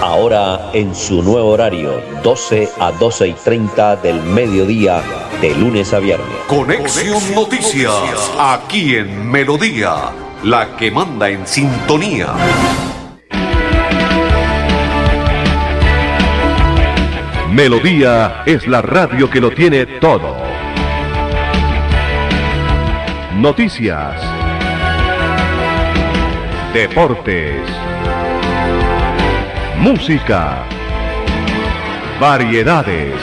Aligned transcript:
Ahora 0.00 0.70
en 0.72 0.94
su 0.94 1.22
nuevo 1.22 1.50
horario, 1.50 2.02
12 2.22 2.68
a 2.80 2.92
12 2.92 3.28
y 3.28 3.32
30 3.32 3.96
del 3.96 4.22
mediodía, 4.22 5.02
de 5.40 5.54
lunes 5.54 5.92
a 5.92 5.98
viernes. 5.98 6.28
Conexión 6.48 7.20
Noticias, 7.34 8.32
aquí 8.38 8.96
en 8.96 9.30
Melodía, 9.30 10.10
la 10.42 10.76
que 10.76 10.90
manda 10.90 11.28
en 11.28 11.46
sintonía. 11.46 12.28
Melodía 17.50 18.42
es 18.46 18.66
la 18.66 18.82
radio 18.82 19.30
que 19.30 19.40
lo 19.40 19.50
tiene 19.50 19.86
todo. 19.86 20.36
Noticias. 23.36 24.20
Deportes 26.72 27.60
música, 29.82 30.64
variedades. 32.20 33.20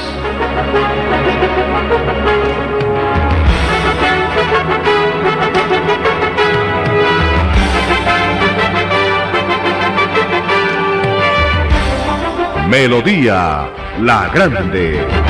Melodía 12.68 13.70
La 14.02 14.30
Grande. 14.34 15.29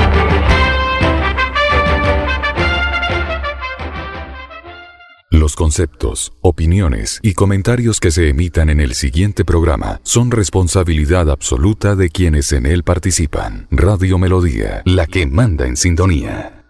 Conceptos, 5.59 6.31
opiniones 6.39 7.19
y 7.21 7.33
comentarios 7.33 7.99
que 7.99 8.11
se 8.11 8.29
emitan 8.29 8.69
en 8.69 8.79
el 8.79 8.93
siguiente 8.93 9.43
programa 9.43 9.99
son 10.03 10.31
responsabilidad 10.31 11.29
absoluta 11.29 11.97
de 11.97 12.09
quienes 12.09 12.53
en 12.53 12.65
él 12.65 12.83
participan. 12.83 13.67
Radio 13.69 14.17
Melodía, 14.17 14.81
la 14.85 15.05
que 15.05 15.25
manda 15.25 15.67
en 15.67 15.75
sintonía. 15.75 16.63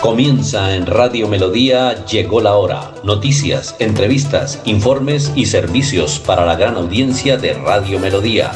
Comienza 0.00 0.74
en 0.74 0.86
Radio 0.86 1.28
Melodía, 1.28 2.06
llegó 2.06 2.40
la 2.40 2.54
hora. 2.54 2.94
Noticias, 3.04 3.76
entrevistas, 3.80 4.62
informes 4.64 5.30
y 5.36 5.44
servicios 5.44 6.18
para 6.18 6.46
la 6.46 6.56
gran 6.56 6.76
audiencia 6.76 7.36
de 7.36 7.52
Radio 7.52 8.00
Melodía. 8.00 8.50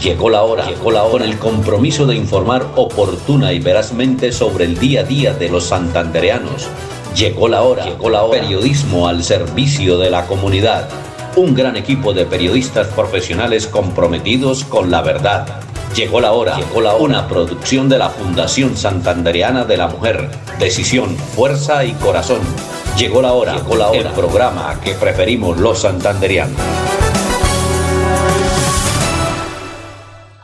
Llegó 0.00 0.30
la 0.30 0.42
hora, 0.42 0.70
llegó 0.70 0.92
la 0.92 1.02
hora, 1.02 1.24
el 1.24 1.36
compromiso 1.40 2.06
de 2.06 2.14
informar 2.14 2.64
oportuna 2.76 3.52
y 3.52 3.58
verazmente 3.58 4.30
sobre 4.30 4.66
el 4.66 4.78
día 4.78 5.00
a 5.00 5.04
día 5.04 5.34
de 5.34 5.48
los 5.48 5.64
santandereanos 5.64 6.68
Llegó 7.14 7.48
la 7.48 7.62
hora, 7.62 7.84
llegó 7.84 8.10
la 8.10 8.22
hora. 8.22 8.40
Periodismo 8.40 9.08
al 9.08 9.24
servicio 9.24 9.98
de 9.98 10.10
la 10.10 10.26
comunidad. 10.26 10.88
Un 11.36 11.54
gran 11.54 11.76
equipo 11.76 12.12
de 12.12 12.26
periodistas 12.26 12.88
profesionales 12.88 13.66
comprometidos 13.66 14.64
con 14.64 14.90
la 14.90 15.02
verdad. 15.02 15.46
Llegó 15.94 16.20
la 16.20 16.32
hora, 16.32 16.56
llegó 16.56 16.80
la 16.80 16.94
hora. 16.94 17.04
Una 17.04 17.28
producción 17.28 17.88
de 17.88 17.98
la 17.98 18.10
Fundación 18.10 18.76
Santandereana 18.76 19.64
de 19.64 19.76
la 19.76 19.88
Mujer. 19.88 20.30
Decisión, 20.58 21.16
fuerza 21.16 21.84
y 21.84 21.92
corazón. 21.92 22.40
Llegó 22.96 23.22
la 23.22 23.32
hora, 23.32 23.54
llegó 23.54 23.76
la 23.76 23.88
hora. 23.88 24.00
El 24.00 24.08
programa 24.08 24.78
que 24.82 24.92
preferimos 24.94 25.58
los 25.58 25.80
santanderianos. 25.80 26.56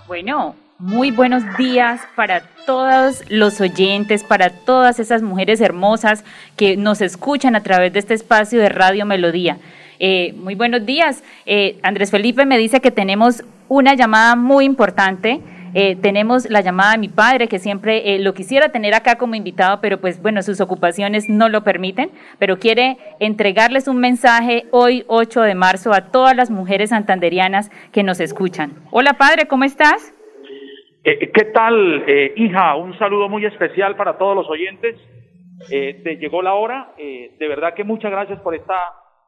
Bueno, 0.07 0.55
muy 0.79 1.13
buenos 1.13 1.45
días 1.57 2.01
para 2.17 2.43
todos 2.67 3.23
los 3.29 3.61
oyentes, 3.61 4.25
para 4.25 4.51
todas 4.51 4.99
esas 4.99 5.23
mujeres 5.23 5.61
hermosas 5.61 6.25
que 6.57 6.77
nos 6.77 7.01
escuchan 7.01 7.55
a 7.55 7.63
través 7.63 7.93
de 7.93 8.01
este 8.01 8.15
espacio 8.15 8.61
de 8.61 8.69
Radio 8.69 9.07
Melodía. 9.07 9.59
Eh, 10.01 10.35
muy 10.37 10.57
buenos 10.57 10.85
días. 10.85 11.23
Eh, 11.47 11.79
Andrés 11.83 12.11
Felipe 12.11 12.45
me 12.45 12.59
dice 12.59 12.81
que 12.81 12.91
tenemos 12.91 13.45
una 13.69 13.95
llamada 13.95 14.35
muy 14.35 14.65
importante. 14.65 15.41
Eh, 15.75 15.97
tenemos 15.97 16.49
la 16.51 16.61
llamada 16.61 16.93
de 16.93 16.99
mi 16.99 17.09
padre, 17.09 17.49
que 17.49 17.59
siempre 17.59 18.19
lo 18.21 18.35
quisiera 18.35 18.71
tener 18.71 18.95
acá 18.95 19.17
como 19.17 19.35
invitado, 19.35 19.81
pero 19.81 20.01
pues 20.01 20.23
bueno, 20.23 20.43
sus 20.43 20.61
ocupaciones 20.61 21.29
no 21.29 21.49
lo 21.49 21.65
permiten, 21.65 22.11
pero 22.39 22.59
quiere 22.59 22.99
entregarles 23.19 23.89
un 23.89 23.99
mensaje 23.99 24.67
hoy, 24.71 25.05
8 25.09 25.43
de 25.43 25.55
marzo, 25.55 25.93
a 25.93 26.13
todas 26.13 26.37
las 26.37 26.51
mujeres 26.51 26.91
santanderianas 26.91 27.71
que 27.91 28.05
nos 28.05 28.21
escuchan. 28.21 28.73
Hola 28.91 29.15
padre, 29.15 29.47
¿cómo 29.47 29.65
estás? 29.65 30.14
Eh, 31.07 31.31
¿Qué 31.35 31.45
tal, 31.53 32.03
eh, 32.07 32.33
hija? 32.37 32.77
Un 32.77 32.99
saludo 32.99 33.29
muy 33.29 33.45
especial 33.45 33.95
para 33.95 34.17
todos 34.17 34.35
los 34.35 34.49
oyentes. 34.49 34.97
Eh, 35.71 36.01
te 36.03 36.17
llegó 36.17 36.41
la 36.41 36.55
hora. 36.55 36.93
de 36.97 37.49
verdad 37.49 37.75
que 37.75 37.85
muchas 37.85 38.11
gracias 38.11 38.41
por 38.41 38.55
esta 38.55 38.75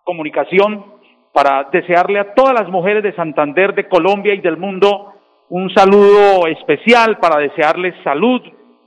comunicación 0.03 0.87
para 1.35 1.69
desearle 1.71 2.19
a 2.19 2.33
todas 2.33 2.55
las 2.55 2.71
mujeres 2.71 3.03
de 3.03 3.15
Santander, 3.15 3.75
de 3.75 3.89
Colombia 3.89 4.33
y 4.33 4.41
del 4.41 4.57
mundo 4.57 5.13
un 5.51 5.69
saludo 5.71 6.47
especial 6.47 7.19
para 7.19 7.39
desearles 7.41 7.95
salud, 8.03 8.41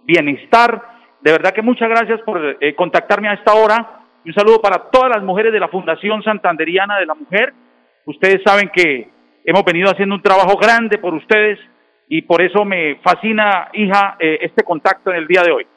bienestar. 0.03 0.81
De 1.21 1.31
verdad 1.31 1.51
que 1.51 1.61
muchas 1.61 1.89
gracias 1.89 2.19
por 2.21 2.57
contactarme 2.75 3.29
a 3.29 3.33
esta 3.33 3.53
hora. 3.53 4.01
Un 4.25 4.33
saludo 4.33 4.61
para 4.61 4.89
todas 4.89 5.09
las 5.15 5.23
mujeres 5.23 5.53
de 5.53 5.59
la 5.59 5.69
Fundación 5.69 6.23
Santanderiana 6.23 6.97
de 6.97 7.05
la 7.05 7.13
Mujer. 7.13 7.53
Ustedes 8.05 8.41
saben 8.43 8.71
que 8.73 9.09
hemos 9.45 9.63
venido 9.63 9.91
haciendo 9.91 10.15
un 10.15 10.23
trabajo 10.23 10.57
grande 10.57 10.97
por 10.97 11.13
ustedes 11.13 11.59
y 12.09 12.23
por 12.23 12.41
eso 12.41 12.65
me 12.65 12.95
fascina, 12.95 13.69
hija, 13.73 14.17
eh, 14.19 14.39
este 14.41 14.63
contacto 14.63 15.11
en 15.11 15.17
el 15.17 15.27
día 15.27 15.43
de 15.43 15.51
hoy. 15.51 15.67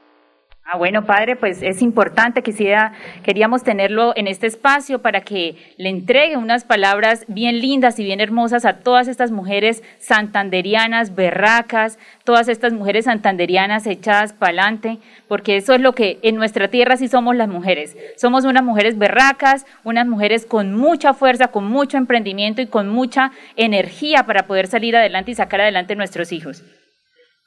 Ah, 0.75 0.79
bueno, 0.79 1.05
padre, 1.05 1.37
pues 1.37 1.61
es 1.61 1.83
importante, 1.83 2.43
quisiera, 2.43 2.95
queríamos 3.25 3.63
tenerlo 3.63 4.15
en 4.17 4.27
este 4.27 4.47
espacio 4.47 5.03
para 5.03 5.21
que 5.21 5.55
le 5.77 5.91
entregue 5.91 6.39
unas 6.39 6.65
palabras 6.65 7.27
bien 7.29 7.61
lindas 7.61 7.99
y 7.99 8.05
bien 8.05 8.21
hermosas 8.21 8.65
a 8.65 8.79
todas 8.79 9.07
estas 9.07 9.33
mujeres 9.33 9.83
santanderianas, 9.99 11.15
berracas, 11.15 11.99
todas 12.25 12.49
estas 12.49 12.73
mujeres 12.73 13.05
santanderianas 13.05 13.87
echadas 13.87 14.33
para 14.33 14.63
adelante, 14.63 14.99
porque 15.29 15.59
eso 15.59 15.75
es 15.75 15.83
lo 15.83 15.93
que 15.93 16.19
en 16.23 16.37
nuestra 16.37 16.69
tierra 16.69 16.97
sí 16.97 17.07
somos 17.07 17.37
las 17.37 17.49
mujeres. 17.49 17.95
Somos 18.17 18.47
unas 18.47 18.65
mujeres 18.65 18.97
berracas, 18.97 19.67
unas 19.85 20.07
mujeres 20.07 20.47
con 20.47 20.73
mucha 20.75 21.13
fuerza, 21.13 21.49
con 21.49 21.67
mucho 21.67 21.99
emprendimiento 21.99 22.63
y 22.63 22.67
con 22.67 22.89
mucha 22.89 23.31
energía 23.57 24.25
para 24.25 24.47
poder 24.47 24.69
salir 24.69 24.97
adelante 24.97 25.33
y 25.33 25.35
sacar 25.35 25.61
adelante 25.61 25.97
nuestros 25.97 26.33
hijos. 26.33 26.65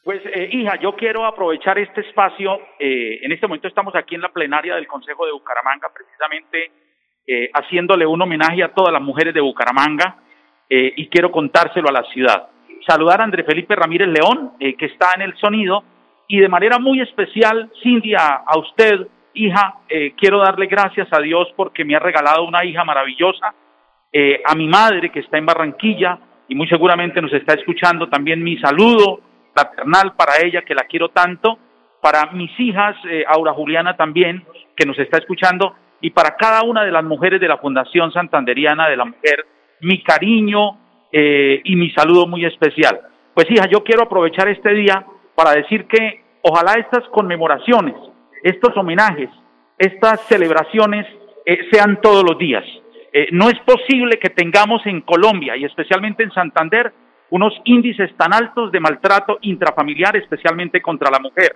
Pues 0.06 0.22
eh, 0.24 0.50
hija, 0.52 0.80
yo 0.80 0.96
quiero 0.96 1.26
aprovechar 1.26 1.80
este 1.80 2.02
espacio. 2.02 2.60
Eh, 2.78 3.22
en 3.24 3.32
este 3.32 3.48
momento 3.48 3.68
estamos 3.68 3.96
aquí 3.96 4.14
en 4.14 4.22
la 4.22 4.30
plenaria 4.30 4.76
del 4.76 4.86
Consejo 4.86 5.26
de 5.26 5.32
Bucaramanga, 5.32 5.88
precisamente 5.92 6.72
eh, 7.26 7.50
haciéndole 7.52 8.06
un 8.06 8.22
homenaje 8.22 8.62
a 8.62 8.72
todas 8.72 8.94
las 8.94 9.02
mujeres 9.02 9.34
de 9.34 9.42
Bucaramanga 9.42 10.18
y 10.68 11.08
quiero 11.10 11.32
contárselo 11.32 11.90
a 11.90 11.92
la 11.92 12.04
ciudad. 12.06 12.50
Saludar 12.88 13.22
a 13.22 13.24
André 13.24 13.44
Felipe 13.44 13.76
Ramírez 13.76 14.08
León, 14.08 14.54
que 14.60 14.86
está 14.86 15.12
en 15.16 15.22
el 15.22 15.38
sonido, 15.38 15.84
y 16.28 16.40
de 16.40 16.50
manera 16.50 16.80
muy 16.80 17.02
especial, 17.02 17.72
Cindy, 17.84 18.16
a, 18.16 18.44
a 18.48 18.58
usted, 18.58 19.08
hija, 19.36 19.76
quiero 20.18 20.40
darle 20.40 20.66
gracias 20.66 21.08
a 21.12 21.22
Dios 21.22 21.54
porque 21.56 21.86
me 21.86 21.96
ha 21.96 22.00
regalado 22.00 22.44
una 22.44 22.66
hija 22.66 22.84
maravillosa, 22.84 23.54
a 24.44 24.56
mi 24.56 24.68
madre 24.68 25.12
que 25.12 25.20
está 25.20 25.38
en 25.38 25.46
Barranquilla 25.46 26.18
y 26.48 26.56
muy 26.56 26.68
seguramente 26.68 27.22
nos 27.22 27.34
está 27.34 27.54
escuchando 27.54 28.10
también 28.10 28.44
mi 28.44 28.58
saludo 28.58 29.22
paternal 29.56 30.14
para 30.16 30.34
ella, 30.44 30.62
que 30.62 30.76
la 30.76 30.84
quiero 30.84 31.10
tanto, 31.10 31.58
para 32.02 32.28
mis 32.34 32.52
hijas, 32.60 32.96
eh, 33.10 33.24
Aura 33.28 33.54
Juliana 33.54 33.98
también, 33.98 34.46
que 34.76 34.86
nos 34.86 35.00
está 35.00 35.18
escuchando, 35.18 35.76
y 36.02 36.12
para 36.12 36.36
cada 36.36 36.62
una 36.64 36.84
de 36.84 36.92
las 36.92 37.04
mujeres 37.04 37.42
de 37.42 37.48
la 37.48 37.58
Fundación 37.58 38.12
Santanderiana 38.12 38.88
de 38.88 38.98
la 38.98 39.06
Mujer, 39.06 39.48
mi 39.82 40.04
cariño 40.04 40.78
eh, 41.12 41.62
y 41.64 41.76
mi 41.76 41.90
saludo 41.92 42.28
muy 42.28 42.46
especial. 42.46 43.02
Pues 43.34 43.50
hija, 43.50 43.68
yo 43.68 43.84
quiero 43.84 44.04
aprovechar 44.04 44.48
este 44.50 44.72
día 44.74 45.04
para 45.34 45.54
decir 45.54 45.88
que 45.88 46.22
ojalá 46.44 46.74
estas 46.74 47.08
conmemoraciones, 47.10 47.96
estos 48.44 48.78
homenajes, 48.78 49.30
estas 49.80 50.22
celebraciones 50.28 51.08
eh, 51.46 51.58
sean 51.72 52.02
todos 52.02 52.24
los 52.24 52.38
días. 52.38 52.64
no 53.32 53.50
es 53.50 53.58
posible 53.62 54.20
que 54.20 54.30
tengamos 54.30 54.86
en 54.86 55.00
Colombia 55.02 55.56
y 55.56 55.64
especialmente 55.64 56.22
en 56.22 56.32
Santander 56.32 56.94
unos 57.30 57.54
índices 57.66 58.16
tan 58.18 58.34
altos 58.34 58.72
de 58.72 58.80
maltrato 58.80 59.38
intrafamiliar, 59.42 60.16
especialmente 60.16 60.82
contra 60.82 61.10
la 61.10 61.20
mujer, 61.20 61.56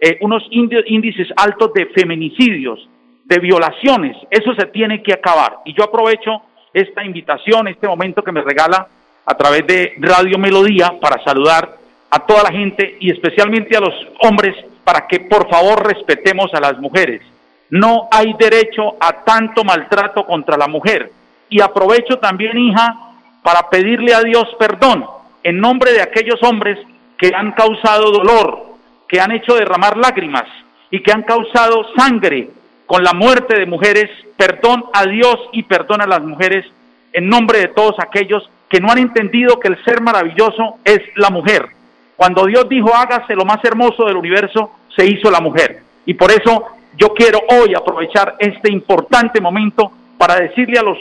eh, 0.00 0.18
unos 0.20 0.46
índices 0.50 1.28
altos 1.36 1.72
de 1.72 1.86
feminicidios, 1.86 2.88
de 3.24 3.38
violaciones, 3.38 4.16
eso 4.30 4.54
se 4.54 4.66
tiene 4.66 5.02
que 5.02 5.12
acabar. 5.12 5.58
Y 5.64 5.74
yo 5.74 5.84
aprovecho 5.84 6.42
esta 6.72 7.04
invitación, 7.04 7.68
este 7.68 7.88
momento 7.88 8.22
que 8.22 8.32
me 8.32 8.42
regala 8.42 8.88
a 9.24 9.34
través 9.34 9.66
de 9.66 9.94
Radio 9.98 10.38
Melodía 10.38 10.92
para 11.00 11.22
saludar 11.24 11.76
a 12.10 12.18
toda 12.20 12.44
la 12.44 12.52
gente 12.52 12.96
y 13.00 13.10
especialmente 13.10 13.76
a 13.76 13.80
los 13.80 13.94
hombres 14.20 14.54
para 14.84 15.06
que 15.08 15.20
por 15.20 15.48
favor 15.50 15.84
respetemos 15.84 16.52
a 16.54 16.60
las 16.60 16.78
mujeres. 16.78 17.22
No 17.70 18.08
hay 18.12 18.32
derecho 18.38 18.94
a 19.00 19.24
tanto 19.24 19.64
maltrato 19.64 20.24
contra 20.24 20.56
la 20.56 20.68
mujer. 20.68 21.10
Y 21.48 21.60
aprovecho 21.60 22.18
también, 22.18 22.56
hija, 22.56 23.05
para 23.46 23.70
pedirle 23.70 24.12
a 24.12 24.22
Dios 24.22 24.44
perdón 24.58 25.06
en 25.44 25.60
nombre 25.60 25.92
de 25.92 26.02
aquellos 26.02 26.42
hombres 26.42 26.80
que 27.16 27.30
han 27.32 27.52
causado 27.52 28.10
dolor, 28.10 28.74
que 29.06 29.20
han 29.20 29.30
hecho 29.30 29.54
derramar 29.54 29.96
lágrimas 29.96 30.46
y 30.90 31.00
que 31.00 31.12
han 31.12 31.22
causado 31.22 31.86
sangre 31.96 32.50
con 32.86 33.04
la 33.04 33.12
muerte 33.12 33.56
de 33.56 33.66
mujeres. 33.66 34.10
Perdón 34.36 34.86
a 34.92 35.06
Dios 35.06 35.38
y 35.52 35.62
perdón 35.62 36.00
a 36.00 36.08
las 36.08 36.22
mujeres 36.22 36.66
en 37.12 37.28
nombre 37.28 37.60
de 37.60 37.68
todos 37.68 37.94
aquellos 38.00 38.50
que 38.68 38.80
no 38.80 38.90
han 38.90 38.98
entendido 38.98 39.60
que 39.60 39.68
el 39.68 39.84
ser 39.84 40.00
maravilloso 40.00 40.78
es 40.84 40.98
la 41.14 41.30
mujer. 41.30 41.68
Cuando 42.16 42.46
Dios 42.46 42.68
dijo 42.68 42.92
hágase 42.92 43.36
lo 43.36 43.44
más 43.44 43.64
hermoso 43.64 44.06
del 44.06 44.16
universo, 44.16 44.72
se 44.96 45.06
hizo 45.06 45.30
la 45.30 45.40
mujer. 45.40 45.82
Y 46.04 46.14
por 46.14 46.32
eso 46.32 46.64
yo 46.96 47.14
quiero 47.14 47.38
hoy 47.48 47.76
aprovechar 47.76 48.34
este 48.40 48.72
importante 48.72 49.40
momento 49.40 49.92
para 50.18 50.34
decirle 50.34 50.80
a 50.80 50.82
los 50.82 50.98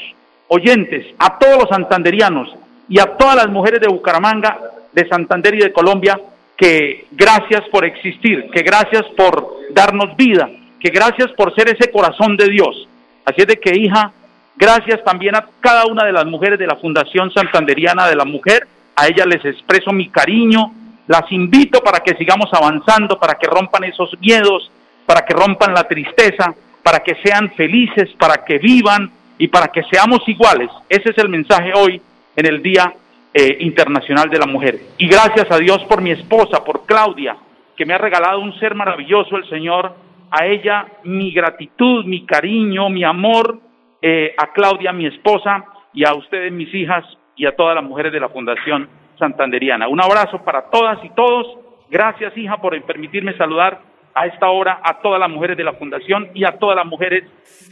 oyentes, 0.47 1.05
a 1.17 1.37
todos 1.37 1.57
los 1.59 1.69
santanderianos 1.69 2.53
y 2.87 2.99
a 2.99 3.17
todas 3.17 3.35
las 3.35 3.49
mujeres 3.49 3.81
de 3.81 3.87
Bucaramanga, 3.87 4.59
de 4.93 5.07
Santander 5.07 5.55
y 5.55 5.59
de 5.59 5.73
Colombia, 5.73 6.19
que 6.55 7.07
gracias 7.11 7.61
por 7.71 7.85
existir, 7.85 8.49
que 8.51 8.61
gracias 8.61 9.03
por 9.17 9.57
darnos 9.71 10.15
vida, 10.15 10.49
que 10.79 10.89
gracias 10.89 11.31
por 11.31 11.53
ser 11.55 11.69
ese 11.69 11.91
corazón 11.91 12.37
de 12.37 12.49
Dios. 12.49 12.87
Así 13.25 13.41
es 13.41 13.47
de 13.47 13.59
que, 13.59 13.77
hija, 13.77 14.11
gracias 14.55 15.03
también 15.03 15.35
a 15.35 15.45
cada 15.59 15.85
una 15.85 16.05
de 16.05 16.13
las 16.13 16.25
mujeres 16.25 16.59
de 16.59 16.67
la 16.67 16.75
Fundación 16.77 17.31
Santanderiana 17.31 18.07
de 18.07 18.15
la 18.15 18.25
Mujer. 18.25 18.67
A 18.95 19.07
ellas 19.07 19.25
les 19.25 19.43
expreso 19.43 19.91
mi 19.91 20.09
cariño, 20.09 20.71
las 21.07 21.29
invito 21.31 21.81
para 21.81 21.99
que 21.99 22.15
sigamos 22.15 22.49
avanzando, 22.53 23.19
para 23.19 23.35
que 23.35 23.47
rompan 23.47 23.83
esos 23.83 24.17
miedos, 24.19 24.71
para 25.05 25.25
que 25.25 25.33
rompan 25.33 25.73
la 25.73 25.83
tristeza, 25.83 26.53
para 26.81 26.99
que 26.99 27.15
sean 27.23 27.51
felices, 27.51 28.09
para 28.17 28.45
que 28.45 28.59
vivan 28.59 29.11
y 29.37 29.47
para 29.47 29.67
que 29.67 29.83
seamos 29.83 30.27
iguales. 30.27 30.69
Ese 30.89 31.09
es 31.09 31.17
el 31.17 31.29
mensaje 31.29 31.71
hoy 31.75 32.01
en 32.35 32.45
el 32.45 32.61
Día 32.61 32.93
eh, 33.33 33.57
Internacional 33.61 34.29
de 34.29 34.39
la 34.39 34.45
Mujer. 34.45 34.79
Y 34.97 35.07
gracias 35.07 35.51
a 35.51 35.57
Dios 35.57 35.83
por 35.85 36.01
mi 36.01 36.11
esposa, 36.11 36.63
por 36.63 36.85
Claudia, 36.85 37.35
que 37.75 37.85
me 37.85 37.93
ha 37.93 37.97
regalado 37.97 38.39
un 38.39 38.57
ser 38.59 38.75
maravilloso, 38.75 39.35
el 39.35 39.47
Señor. 39.49 39.93
A 40.31 40.45
ella 40.45 40.85
mi 41.03 41.31
gratitud, 41.31 42.05
mi 42.05 42.25
cariño, 42.25 42.89
mi 42.89 43.03
amor, 43.03 43.59
eh, 44.01 44.33
a 44.37 44.51
Claudia, 44.53 44.91
mi 44.91 45.05
esposa, 45.05 45.65
y 45.93 46.05
a 46.05 46.13
ustedes, 46.13 46.51
mis 46.51 46.73
hijas, 46.73 47.05
y 47.35 47.45
a 47.45 47.55
todas 47.55 47.75
las 47.75 47.83
mujeres 47.83 48.11
de 48.11 48.19
la 48.19 48.29
Fundación 48.29 48.89
Santanderiana. 49.19 49.87
Un 49.87 50.01
abrazo 50.01 50.43
para 50.43 50.69
todas 50.69 51.03
y 51.03 51.09
todos. 51.09 51.47
Gracias, 51.89 52.35
hija, 52.37 52.57
por 52.57 52.79
permitirme 52.83 53.35
saludar 53.37 53.81
a 54.15 54.25
esta 54.27 54.49
hora 54.49 54.79
a 54.81 55.01
todas 55.01 55.19
las 55.19 55.29
mujeres 55.29 55.57
de 55.57 55.63
la 55.63 55.73
Fundación 55.73 56.29
y 56.33 56.45
a 56.45 56.57
todas 56.57 56.77
las 56.77 56.85
mujeres 56.85 57.25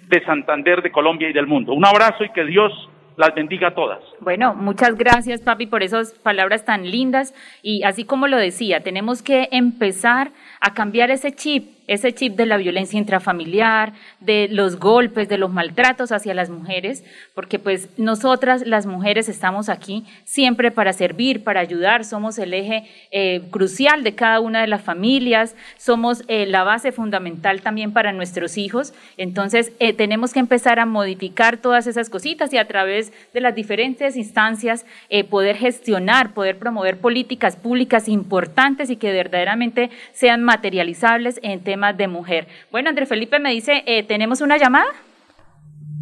de 0.08 0.24
Santander, 0.26 0.82
de 0.82 0.92
Colombia 0.92 1.30
y 1.30 1.34
del 1.34 1.48
mundo. 1.48 1.74
Un 1.74 1.86
abrazo 1.86 2.24
y 2.24 2.30
que 2.30 2.44
Dios 2.44 2.72
las 3.16 3.34
bendiga 3.34 3.70
a 3.70 3.76
todas. 3.76 4.00
Bueno, 4.24 4.56
muchas 4.56 4.96
gracias, 4.96 5.42
papi, 5.42 5.66
por 5.66 5.84
esas 5.84 6.12
palabras 6.14 6.64
tan 6.64 6.90
lindas. 6.90 7.34
Y 7.62 7.84
así 7.84 8.06
como 8.06 8.28
lo 8.28 8.38
decía, 8.38 8.82
tenemos 8.82 9.22
que 9.22 9.50
empezar 9.52 10.32
a 10.62 10.74
cambiar 10.74 11.12
ese 11.12 11.34
chip 11.34 11.66
ese 11.88 12.14
chip 12.14 12.36
de 12.36 12.46
la 12.46 12.58
violencia 12.58 12.98
intrafamiliar, 12.98 13.94
de 14.20 14.48
los 14.50 14.80
golpes, 14.80 15.28
de 15.28 15.38
los 15.38 15.52
maltratos 15.52 16.12
hacia 16.12 16.34
las 16.34 16.50
mujeres, 16.50 17.04
porque 17.36 17.60
pues 17.60 17.90
nosotras 17.98 18.66
las 18.66 18.86
mujeres 18.86 19.28
estamos 19.28 19.68
aquí 19.70 20.06
siempre 20.24 20.72
para 20.72 20.94
servir, 20.94 21.44
para 21.44 21.60
ayudar, 21.60 22.06
somos 22.06 22.38
el 22.40 22.54
eje 22.54 22.90
eh, 23.12 23.42
crucial 23.52 24.04
de 24.04 24.16
cada 24.16 24.40
una 24.40 24.62
de 24.62 24.68
las 24.68 24.82
familias, 24.82 25.56
somos 25.78 26.24
eh, 26.28 26.46
la 26.46 26.64
base 26.64 26.92
fundamental 26.92 27.62
también 27.62 27.92
para 27.92 28.14
nuestros 28.14 28.58
hijos, 28.58 28.94
entonces 29.18 29.74
eh, 29.80 29.94
tenemos 29.94 30.32
que 30.32 30.40
empezar 30.40 30.80
a 30.80 30.86
modificar 30.86 31.58
todas 31.58 31.88
esas 31.88 32.10
cositas 32.10 32.54
y 32.54 32.58
a 32.58 32.68
través 32.68 33.12
de 33.34 33.42
las 33.42 33.56
diferentes 33.56 34.13
instancias 34.16 34.86
poder 35.30 35.56
gestionar, 35.58 36.34
poder 36.34 36.58
promover 36.58 37.00
políticas 37.00 37.56
públicas 37.56 38.08
importantes 38.08 38.90
y 38.90 38.96
que 38.96 39.12
verdaderamente 39.12 39.90
sean 40.12 40.44
materializables 40.44 41.40
en 41.44 41.62
temas 41.64 41.98
de 41.98 42.08
mujer. 42.08 42.48
Bueno, 42.72 42.90
Andrés 42.90 43.10
Felipe 43.10 43.40
me 43.40 43.52
dice, 43.52 43.84
eh, 43.86 44.04
¿tenemos 44.04 44.42
una 44.42 44.58
llamada? 44.58 44.90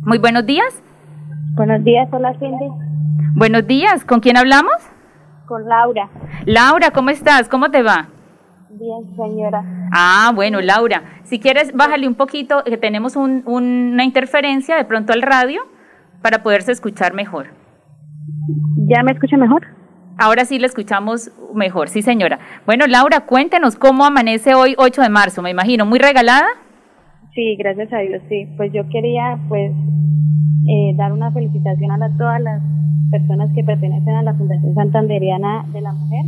Muy 0.04 0.18
buenos 0.18 0.46
días. 0.46 0.82
Buenos 1.54 1.84
días, 1.84 2.08
hola 2.12 2.34
Cindy. 2.40 2.66
Buenos 3.36 3.68
días, 3.68 4.04
¿con 4.06 4.20
quién 4.20 4.38
hablamos? 4.38 4.74
Con 5.46 5.68
Laura. 5.68 6.10
Laura, 6.46 6.92
¿cómo 6.92 7.10
estás? 7.10 7.50
¿Cómo 7.50 7.70
te 7.72 7.84
va? 7.84 8.08
Bien, 8.70 9.16
señora. 9.16 9.64
Ah, 9.92 10.32
bueno, 10.34 10.62
Laura, 10.62 11.04
si 11.24 11.40
quieres, 11.40 11.74
bájale 11.74 12.08
un 12.08 12.16
poquito, 12.16 12.64
que 12.64 12.78
tenemos 12.78 13.16
una 13.16 14.04
interferencia 14.04 14.76
de 14.76 14.86
pronto 14.86 15.14
al 15.14 15.22
radio 15.22 15.62
para 16.22 16.42
poderse 16.42 16.72
escuchar 16.72 17.14
mejor. 17.14 17.61
¿Ya 18.88 19.04
me 19.04 19.12
escucha 19.12 19.38
mejor? 19.38 19.64
Ahora 20.18 20.46
sí 20.46 20.60
la 20.60 20.68
escuchamos 20.68 21.32
mejor, 21.54 21.90
sí 21.90 22.02
señora. 22.02 22.40
Bueno, 22.66 22.86
Laura, 22.88 23.22
cuéntenos 23.22 23.76
cómo 23.76 24.06
amanece 24.06 24.54
hoy 24.54 24.76
8 24.78 25.02
de 25.02 25.10
marzo, 25.10 25.42
me 25.42 25.50
imagino, 25.50 25.86
¿muy 25.86 26.00
regalada? 26.00 26.46
Sí, 27.34 27.56
gracias 27.56 27.92
a 27.94 28.00
Dios, 28.00 28.22
sí. 28.30 28.46
Pues 28.58 28.72
yo 28.74 28.88
quería 28.90 29.40
pues 29.48 29.72
eh, 30.68 30.94
dar 30.96 31.14
una 31.14 31.32
felicitación 31.32 31.92
a 31.92 32.18
todas 32.18 32.42
las 32.42 32.62
personas 33.10 33.50
que 33.56 33.64
pertenecen 33.64 34.16
a 34.16 34.24
la 34.24 34.34
Fundación 34.34 34.76
Santanderiana 34.76 35.66
de 35.74 35.82
la 35.82 35.94
Mujer. 35.94 36.26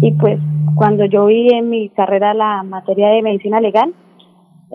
Y 0.00 0.12
pues 0.12 0.38
cuando 0.74 1.04
yo 1.06 1.26
vi 1.26 1.48
en 1.52 1.70
mi 1.70 1.88
carrera 1.88 2.34
la 2.34 2.62
materia 2.62 3.08
de 3.08 3.22
medicina 3.22 3.60
legal, 3.60 3.94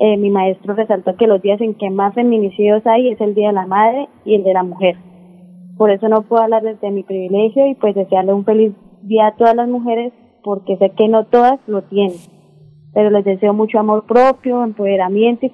eh, 0.01 0.17
mi 0.17 0.29
maestro 0.31 0.73
resaltó 0.73 1.15
que 1.15 1.27
los 1.27 1.41
días 1.41 1.61
en 1.61 1.75
que 1.75 1.89
más 1.89 2.13
feminicidios 2.15 2.85
hay 2.87 3.09
es 3.09 3.21
el 3.21 3.35
Día 3.35 3.49
de 3.49 3.53
la 3.53 3.67
Madre 3.67 4.07
y 4.25 4.35
el 4.35 4.43
de 4.43 4.53
la 4.53 4.63
Mujer. 4.63 4.97
Por 5.83 5.91
eso 5.91 6.07
no 6.07 6.21
puedo 6.21 6.41
hablar 6.41 6.63
desde 6.63 6.91
mi 6.91 7.03
privilegio 7.03 7.67
y 7.67 7.75
pues 7.75 7.93
desearle 7.93 8.31
un 8.31 8.45
feliz 8.45 8.71
día 9.01 9.27
a 9.27 9.35
todas 9.35 9.53
las 9.53 9.67
mujeres 9.67 10.13
porque 10.41 10.77
sé 10.77 10.91
que 10.91 11.09
no 11.09 11.25
todas 11.25 11.59
lo 11.67 11.81
tienen. 11.81 12.15
Pero 12.93 13.09
les 13.09 13.25
deseo 13.25 13.53
mucho 13.53 13.79
amor 13.79 14.05
propio, 14.05 14.63
empoderamiento 14.63 15.45
y 15.45 15.51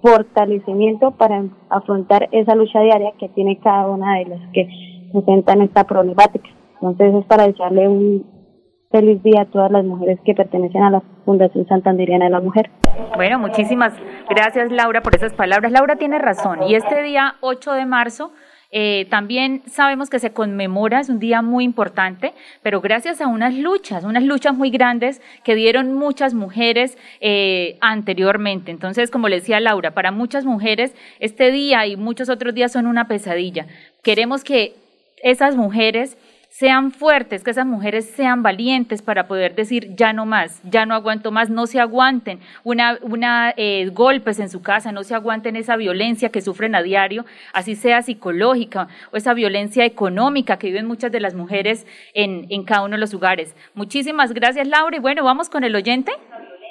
fortalecimiento 0.00 1.10
para 1.10 1.42
afrontar 1.70 2.28
esa 2.30 2.54
lucha 2.54 2.78
diaria 2.82 3.14
que 3.18 3.30
tiene 3.30 3.58
cada 3.58 3.88
una 3.90 4.18
de 4.18 4.26
las 4.26 4.40
que 4.52 4.68
presentan 5.12 5.62
esta 5.62 5.82
problemática. 5.82 6.48
Entonces 6.74 7.16
es 7.16 7.24
para 7.24 7.48
desearle 7.48 7.88
un 7.88 8.38
feliz 8.92 9.20
día 9.24 9.40
a 9.40 9.46
todas 9.46 9.72
las 9.72 9.84
mujeres 9.84 10.20
que 10.24 10.36
pertenecen 10.36 10.84
a 10.84 10.90
la 10.90 11.02
Fundación 11.24 11.66
Santanderiana 11.66 12.26
de 12.26 12.30
la 12.30 12.40
Mujer. 12.40 12.70
Bueno, 13.16 13.40
muchísimas 13.40 13.92
gracias 14.30 14.70
Laura 14.70 15.02
por 15.02 15.16
esas 15.16 15.32
palabras. 15.34 15.72
Laura 15.72 15.96
tiene 15.96 16.20
razón 16.20 16.62
y 16.62 16.76
este 16.76 17.02
día 17.02 17.34
8 17.40 17.72
de 17.72 17.86
marzo 17.86 18.30
eh, 18.70 19.06
también 19.08 19.62
sabemos 19.66 20.10
que 20.10 20.18
se 20.18 20.32
conmemora, 20.32 21.00
es 21.00 21.08
un 21.08 21.18
día 21.18 21.40
muy 21.40 21.64
importante, 21.64 22.34
pero 22.62 22.80
gracias 22.80 23.20
a 23.20 23.26
unas 23.26 23.54
luchas, 23.54 24.04
unas 24.04 24.22
luchas 24.22 24.54
muy 24.54 24.70
grandes 24.70 25.22
que 25.42 25.54
dieron 25.54 25.94
muchas 25.94 26.34
mujeres 26.34 26.98
eh, 27.20 27.78
anteriormente. 27.80 28.70
Entonces, 28.70 29.10
como 29.10 29.28
le 29.28 29.36
decía 29.36 29.58
Laura, 29.60 29.92
para 29.92 30.10
muchas 30.10 30.44
mujeres 30.44 30.94
este 31.18 31.50
día 31.50 31.86
y 31.86 31.96
muchos 31.96 32.28
otros 32.28 32.54
días 32.54 32.72
son 32.72 32.86
una 32.86 33.08
pesadilla. 33.08 33.66
Queremos 34.02 34.44
que 34.44 34.74
esas 35.22 35.56
mujeres 35.56 36.18
sean 36.48 36.90
fuertes, 36.90 37.44
que 37.44 37.50
esas 37.50 37.66
mujeres 37.66 38.10
sean 38.10 38.42
valientes 38.42 39.02
para 39.02 39.28
poder 39.28 39.54
decir 39.54 39.94
ya 39.94 40.12
no 40.12 40.26
más, 40.26 40.60
ya 40.64 40.86
no 40.86 40.94
aguanto 40.94 41.30
más, 41.30 41.50
no 41.50 41.66
se 41.66 41.78
aguanten 41.78 42.40
una, 42.64 42.98
una 43.02 43.52
eh, 43.56 43.90
golpes 43.92 44.40
en 44.40 44.48
su 44.48 44.62
casa, 44.62 44.90
no 44.90 45.04
se 45.04 45.14
aguanten 45.14 45.56
esa 45.56 45.76
violencia 45.76 46.30
que 46.30 46.40
sufren 46.40 46.74
a 46.74 46.82
diario, 46.82 47.24
así 47.52 47.74
sea 47.74 48.02
psicológica 48.02 48.88
o 49.12 49.16
esa 49.16 49.34
violencia 49.34 49.84
económica 49.84 50.58
que 50.58 50.68
viven 50.68 50.86
muchas 50.86 51.12
de 51.12 51.20
las 51.20 51.34
mujeres 51.34 51.86
en, 52.14 52.46
en 52.50 52.64
cada 52.64 52.82
uno 52.82 52.96
de 52.96 53.00
los 53.00 53.12
lugares. 53.12 53.54
Muchísimas 53.74 54.32
gracias 54.32 54.66
Laura 54.66 54.96
y 54.96 55.00
bueno, 55.00 55.24
vamos 55.24 55.50
con 55.50 55.64
el 55.64 55.76
oyente. 55.76 56.12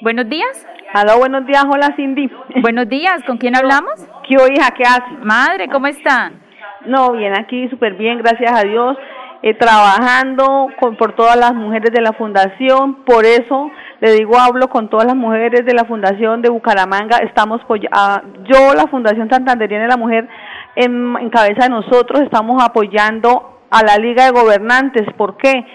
Buenos 0.02 0.30
días. 0.30 0.68
Hola, 0.94 1.16
buenos 1.16 1.46
días. 1.48 1.66
Hola, 1.68 1.94
Cindy. 1.96 2.30
Buenos 2.62 2.88
días. 2.88 3.24
¿Con 3.26 3.38
quién 3.38 3.56
hablamos? 3.56 4.08
¿Qué 4.28 4.36
hija? 4.36 4.72
¿Qué 4.72 4.84
hace? 4.84 5.12
Madre, 5.24 5.68
¿cómo 5.70 5.88
está? 5.88 6.32
No, 6.86 7.12
bien, 7.14 7.34
aquí 7.38 7.68
súper 7.70 7.96
bien, 7.96 8.20
gracias 8.20 8.52
a 8.54 8.64
Dios. 8.64 8.96
Eh, 9.44 9.54
trabajando 9.54 10.68
con, 10.80 10.96
por 10.98 11.16
todas 11.16 11.36
las 11.38 11.54
mujeres 11.54 11.92
de 11.92 12.02
la 12.02 12.14
fundación, 12.14 13.04
por 13.06 13.24
eso 13.24 13.70
le 14.02 14.14
digo, 14.14 14.40
hablo 14.40 14.68
con 14.68 14.90
todas 14.90 15.06
las 15.06 15.16
mujeres 15.16 15.64
de 15.64 15.76
la 15.76 15.86
fundación 15.86 16.42
de 16.42 16.50
Bucaramanga, 16.50 17.18
estamos, 17.18 17.62
ah, 17.92 18.24
yo, 18.46 18.74
la 18.74 18.88
Fundación 18.88 19.30
Santanderiana 19.30 19.84
de 19.84 19.90
la 19.90 19.98
Mujer, 19.98 20.28
en, 20.76 21.16
en 21.20 21.30
cabeza 21.30 21.66
de 21.66 21.70
nosotros, 21.70 22.22
estamos 22.22 22.64
apoyando 22.64 23.60
a 23.70 23.84
la 23.84 23.98
Liga 23.98 24.26
de 24.26 24.32
Gobernantes, 24.32 25.06
¿por 25.16 25.38
qué? 25.38 25.66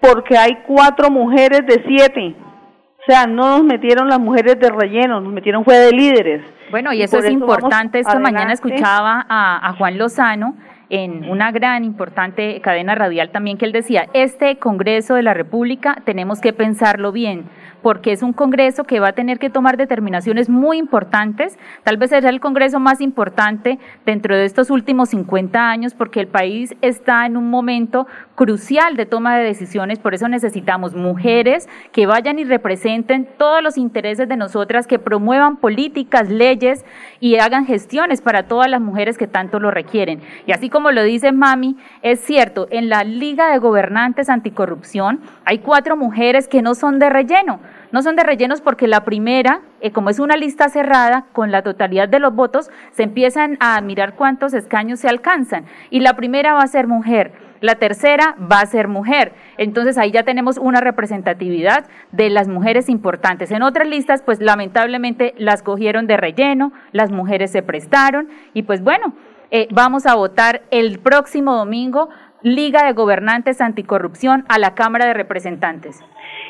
Porque 0.00 0.36
hay 0.36 0.58
cuatro 0.66 1.08
mujeres 1.08 1.64
de 1.64 1.84
siete, 1.86 2.34
o 2.36 3.04
sea, 3.06 3.26
no 3.26 3.58
nos 3.58 3.64
metieron 3.64 4.08
las 4.08 4.18
mujeres 4.18 4.58
de 4.58 4.68
relleno, 4.68 5.20
nos 5.20 5.32
metieron 5.32 5.64
fue 5.64 5.76
de 5.76 5.92
líderes. 5.92 6.42
Bueno, 6.72 6.92
y 6.92 7.02
eso 7.02 7.18
es 7.18 7.30
importante. 7.30 7.98
Esta 8.00 8.18
mañana 8.18 8.52
escuchaba 8.52 9.26
a, 9.28 9.68
a 9.68 9.72
Juan 9.74 9.98
Lozano 9.98 10.54
en 10.92 11.24
una 11.30 11.50
gran 11.52 11.84
importante 11.84 12.60
cadena 12.60 12.94
radial 12.94 13.30
también 13.30 13.56
que 13.56 13.64
él 13.64 13.72
decía, 13.72 14.08
este 14.12 14.58
Congreso 14.58 15.14
de 15.14 15.22
la 15.22 15.32
República 15.32 15.96
tenemos 16.04 16.38
que 16.42 16.52
pensarlo 16.52 17.12
bien, 17.12 17.46
porque 17.80 18.12
es 18.12 18.22
un 18.22 18.34
Congreso 18.34 18.84
que 18.84 19.00
va 19.00 19.08
a 19.08 19.12
tener 19.14 19.38
que 19.38 19.48
tomar 19.48 19.78
determinaciones 19.78 20.50
muy 20.50 20.76
importantes, 20.76 21.58
tal 21.82 21.96
vez 21.96 22.10
será 22.10 22.28
el 22.28 22.40
Congreso 22.40 22.78
más 22.78 23.00
importante 23.00 23.78
dentro 24.04 24.36
de 24.36 24.44
estos 24.44 24.68
últimos 24.68 25.08
50 25.08 25.70
años, 25.70 25.94
porque 25.94 26.20
el 26.20 26.28
país 26.28 26.76
está 26.82 27.24
en 27.24 27.38
un 27.38 27.48
momento 27.48 28.06
crucial 28.34 28.96
de 28.96 29.06
toma 29.06 29.36
de 29.36 29.44
decisiones, 29.44 29.98
por 29.98 30.14
eso 30.14 30.28
necesitamos 30.28 30.94
mujeres 30.94 31.68
que 31.92 32.06
vayan 32.06 32.38
y 32.38 32.44
representen 32.44 33.28
todos 33.36 33.62
los 33.62 33.76
intereses 33.76 34.28
de 34.28 34.36
nosotras, 34.36 34.86
que 34.86 34.98
promuevan 34.98 35.56
políticas, 35.56 36.28
leyes 36.28 36.84
y 37.20 37.36
hagan 37.36 37.66
gestiones 37.66 38.20
para 38.20 38.44
todas 38.44 38.70
las 38.70 38.80
mujeres 38.80 39.18
que 39.18 39.26
tanto 39.26 39.60
lo 39.60 39.70
requieren. 39.70 40.20
Y 40.46 40.52
así 40.52 40.70
como 40.70 40.90
lo 40.92 41.02
dice 41.02 41.32
Mami, 41.32 41.76
es 42.02 42.20
cierto, 42.20 42.68
en 42.70 42.88
la 42.88 43.04
Liga 43.04 43.50
de 43.50 43.58
Gobernantes 43.58 44.28
Anticorrupción 44.28 45.20
hay 45.44 45.58
cuatro 45.58 45.96
mujeres 45.96 46.48
que 46.48 46.62
no 46.62 46.74
son 46.74 46.98
de 46.98 47.10
relleno. 47.10 47.60
No 47.92 48.00
son 48.00 48.16
de 48.16 48.22
rellenos 48.22 48.62
porque 48.62 48.88
la 48.88 49.04
primera, 49.04 49.60
eh, 49.82 49.90
como 49.92 50.08
es 50.08 50.18
una 50.18 50.36
lista 50.36 50.70
cerrada, 50.70 51.26
con 51.32 51.50
la 51.50 51.62
totalidad 51.62 52.08
de 52.08 52.20
los 52.20 52.34
votos, 52.34 52.70
se 52.92 53.02
empiezan 53.02 53.58
a 53.60 53.78
mirar 53.82 54.14
cuántos 54.14 54.54
escaños 54.54 55.00
se 55.00 55.08
alcanzan. 55.08 55.66
Y 55.90 56.00
la 56.00 56.14
primera 56.16 56.54
va 56.54 56.62
a 56.62 56.66
ser 56.68 56.86
mujer 56.86 57.32
la 57.62 57.76
tercera 57.76 58.36
va 58.38 58.60
a 58.60 58.66
ser 58.66 58.88
mujer. 58.88 59.32
Entonces 59.56 59.96
ahí 59.96 60.10
ya 60.10 60.24
tenemos 60.24 60.58
una 60.58 60.80
representatividad 60.80 61.86
de 62.10 62.28
las 62.28 62.48
mujeres 62.48 62.90
importantes. 62.90 63.50
En 63.50 63.62
otras 63.62 63.88
listas, 63.88 64.22
pues 64.22 64.40
lamentablemente 64.40 65.32
las 65.38 65.62
cogieron 65.62 66.06
de 66.06 66.18
relleno, 66.18 66.72
las 66.92 67.10
mujeres 67.10 67.50
se 67.50 67.62
prestaron 67.62 68.28
y 68.52 68.64
pues 68.64 68.82
bueno, 68.82 69.14
eh, 69.50 69.68
vamos 69.70 70.06
a 70.06 70.14
votar 70.14 70.62
el 70.70 70.98
próximo 70.98 71.54
domingo 71.54 72.08
Liga 72.42 72.84
de 72.84 72.92
Gobernantes 72.92 73.60
Anticorrupción 73.60 74.44
a 74.48 74.58
la 74.58 74.74
Cámara 74.74 75.06
de 75.06 75.14
Representantes. 75.14 76.00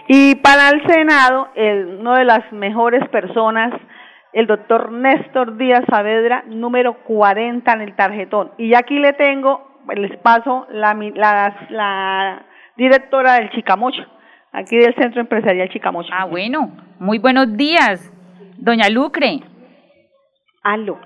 Y 0.09 0.37
para 0.37 0.71
el 0.71 0.87
Senado, 0.87 1.49
el, 1.55 1.99
una 2.01 2.19
de 2.19 2.25
las 2.25 2.51
mejores 2.53 3.07
personas, 3.11 3.73
el 4.33 4.47
doctor 4.47 4.91
Néstor 4.91 5.59
Díaz 5.59 5.85
Saavedra, 5.91 6.45
número 6.47 6.95
40 7.05 7.71
en 7.71 7.81
el 7.83 7.95
tarjetón. 7.95 8.53
Y 8.57 8.75
aquí 8.75 8.99
le 8.99 9.13
tengo 9.13 9.72
les 9.97 10.17
paso 10.19 10.67
la, 10.71 10.95
la, 10.95 11.67
la 11.71 12.47
directora 12.77 13.35
del 13.35 13.51
Chicamocha, 13.51 14.07
aquí 14.53 14.77
del 14.77 14.95
Centro 14.95 15.21
Empresarial 15.21 15.69
Chicamocha. 15.71 16.11
Ah, 16.13 16.25
bueno, 16.25 16.71
muy 16.99 17.19
buenos 17.19 17.57
días, 17.57 18.13
doña 18.59 18.89
Lucre. 18.89 19.41
Aló. 20.63 20.99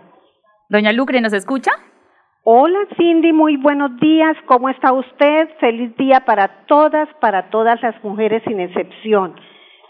Doña 0.69 0.93
Lucre, 0.93 1.21
¿nos 1.21 1.33
escucha? 1.33 1.71
Hola 2.43 2.79
Cindy, 2.97 3.33
muy 3.33 3.57
buenos 3.57 3.97
días. 3.99 4.37
¿Cómo 4.47 4.69
está 4.69 4.93
usted? 4.93 5.49
Feliz 5.59 5.97
día 5.97 6.21
para 6.21 6.67
todas, 6.67 7.09
para 7.21 7.51
todas 7.51 7.83
las 7.83 8.03
mujeres 8.05 8.43
sin 8.47 8.61
excepción. 8.61 9.35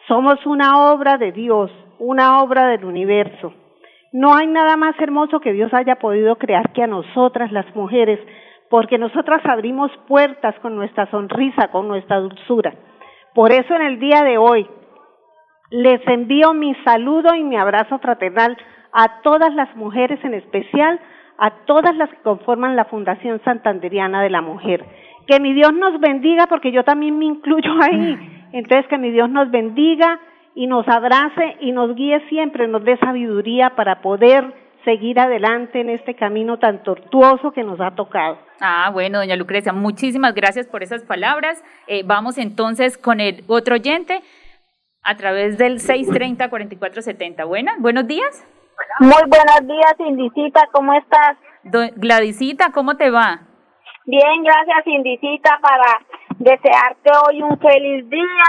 Somos 0.09 0.45
una 0.47 0.91
obra 0.91 1.19
de 1.19 1.33
Dios, 1.33 1.71
una 1.99 2.43
obra 2.43 2.69
del 2.69 2.85
universo. 2.85 3.53
No 4.13 4.35
hay 4.35 4.47
nada 4.47 4.77
más 4.77 4.95
hermoso 5.01 5.41
que 5.41 5.53
Dios 5.53 5.75
haya 5.75 5.97
podido 5.97 6.37
crear 6.37 6.73
que 6.73 6.83
a 6.83 6.87
nosotras 6.87 7.53
las 7.53 7.67
mujeres, 7.75 8.21
porque 8.71 8.99
nosotras 8.99 9.41
abrimos 9.45 9.91
puertas 10.09 10.55
con 10.61 10.77
nuestra 10.77 11.11
sonrisa, 11.11 11.69
con 11.69 11.89
nuestra 11.89 12.19
dulzura. 12.19 12.75
Por 13.35 13.53
eso 13.53 13.75
en 13.75 13.83
el 13.83 13.99
día 13.99 14.23
de 14.23 14.39
hoy 14.39 14.67
les 15.71 16.01
envío 16.07 16.55
mi 16.55 16.75
saludo 16.85 17.35
y 17.35 17.45
mi 17.45 17.57
abrazo 17.57 17.99
fraternal 17.99 18.57
a 18.93 19.21
todas 19.23 19.55
las 19.55 19.75
mujeres, 19.77 20.19
en 20.25 20.35
especial 20.35 21.01
a 21.39 21.51
todas 21.67 21.95
las 21.97 22.09
que 22.11 22.23
conforman 22.23 22.77
la 22.77 22.87
Fundación 22.87 23.41
Santanderiana 23.45 24.23
de 24.23 24.31
la 24.31 24.41
Mujer. 24.41 24.85
Que 25.27 25.41
mi 25.41 25.53
Dios 25.53 25.73
nos 25.75 26.01
bendiga, 26.01 26.47
porque 26.47 26.73
yo 26.73 26.85
también 26.85 27.19
me 27.19 27.27
incluyo 27.27 27.73
ahí. 27.83 28.49
Entonces, 28.53 28.87
que 28.89 28.97
mi 28.97 29.11
Dios 29.11 29.29
nos 29.29 29.51
bendiga 29.51 30.19
y 30.55 30.67
nos 30.67 30.89
abrace 30.89 31.57
y 31.61 31.73
nos 31.73 31.95
guíe 31.95 32.21
siempre, 32.29 32.69
nos 32.69 32.85
dé 32.85 32.97
sabiduría 32.99 33.71
para 33.77 34.01
poder 34.01 34.66
seguir 34.87 35.19
adelante 35.19 35.81
en 35.81 35.91
este 35.91 36.15
camino 36.15 36.59
tan 36.59 36.85
tortuoso 36.85 37.51
que 37.51 37.65
nos 37.65 37.81
ha 37.81 37.91
tocado. 37.91 38.39
Ah, 38.61 38.89
bueno, 38.93 39.19
doña 39.19 39.35
Lucrecia, 39.35 39.73
muchísimas 39.73 40.33
gracias 40.33 40.69
por 40.69 40.85
esas 40.85 41.03
palabras. 41.03 41.63
Eh, 41.89 42.03
vamos 42.07 42.39
entonces 42.39 42.97
con 42.97 43.21
el 43.21 43.43
otro 43.49 43.75
oyente 43.75 44.23
a 45.03 45.17
través 45.17 45.59
del 45.59 45.81
630-4470. 45.81 47.47
Buenas, 47.47 47.81
buenos 47.81 48.07
días. 48.07 48.47
Muy 49.01 49.23
buenos 49.29 49.67
días, 49.67 49.95
Indicita, 49.99 50.69
¿cómo 50.73 50.95
estás? 50.95 51.37
Gladysita, 51.97 52.71
¿cómo 52.73 52.97
te 52.97 53.11
va? 53.11 53.41
Bien, 54.05 54.45
gracias, 54.45 54.87
Indicita, 54.87 55.59
para 55.61 56.01
desearte 56.39 57.11
hoy 57.27 57.43
un 57.43 57.59
feliz 57.59 58.09
día, 58.09 58.45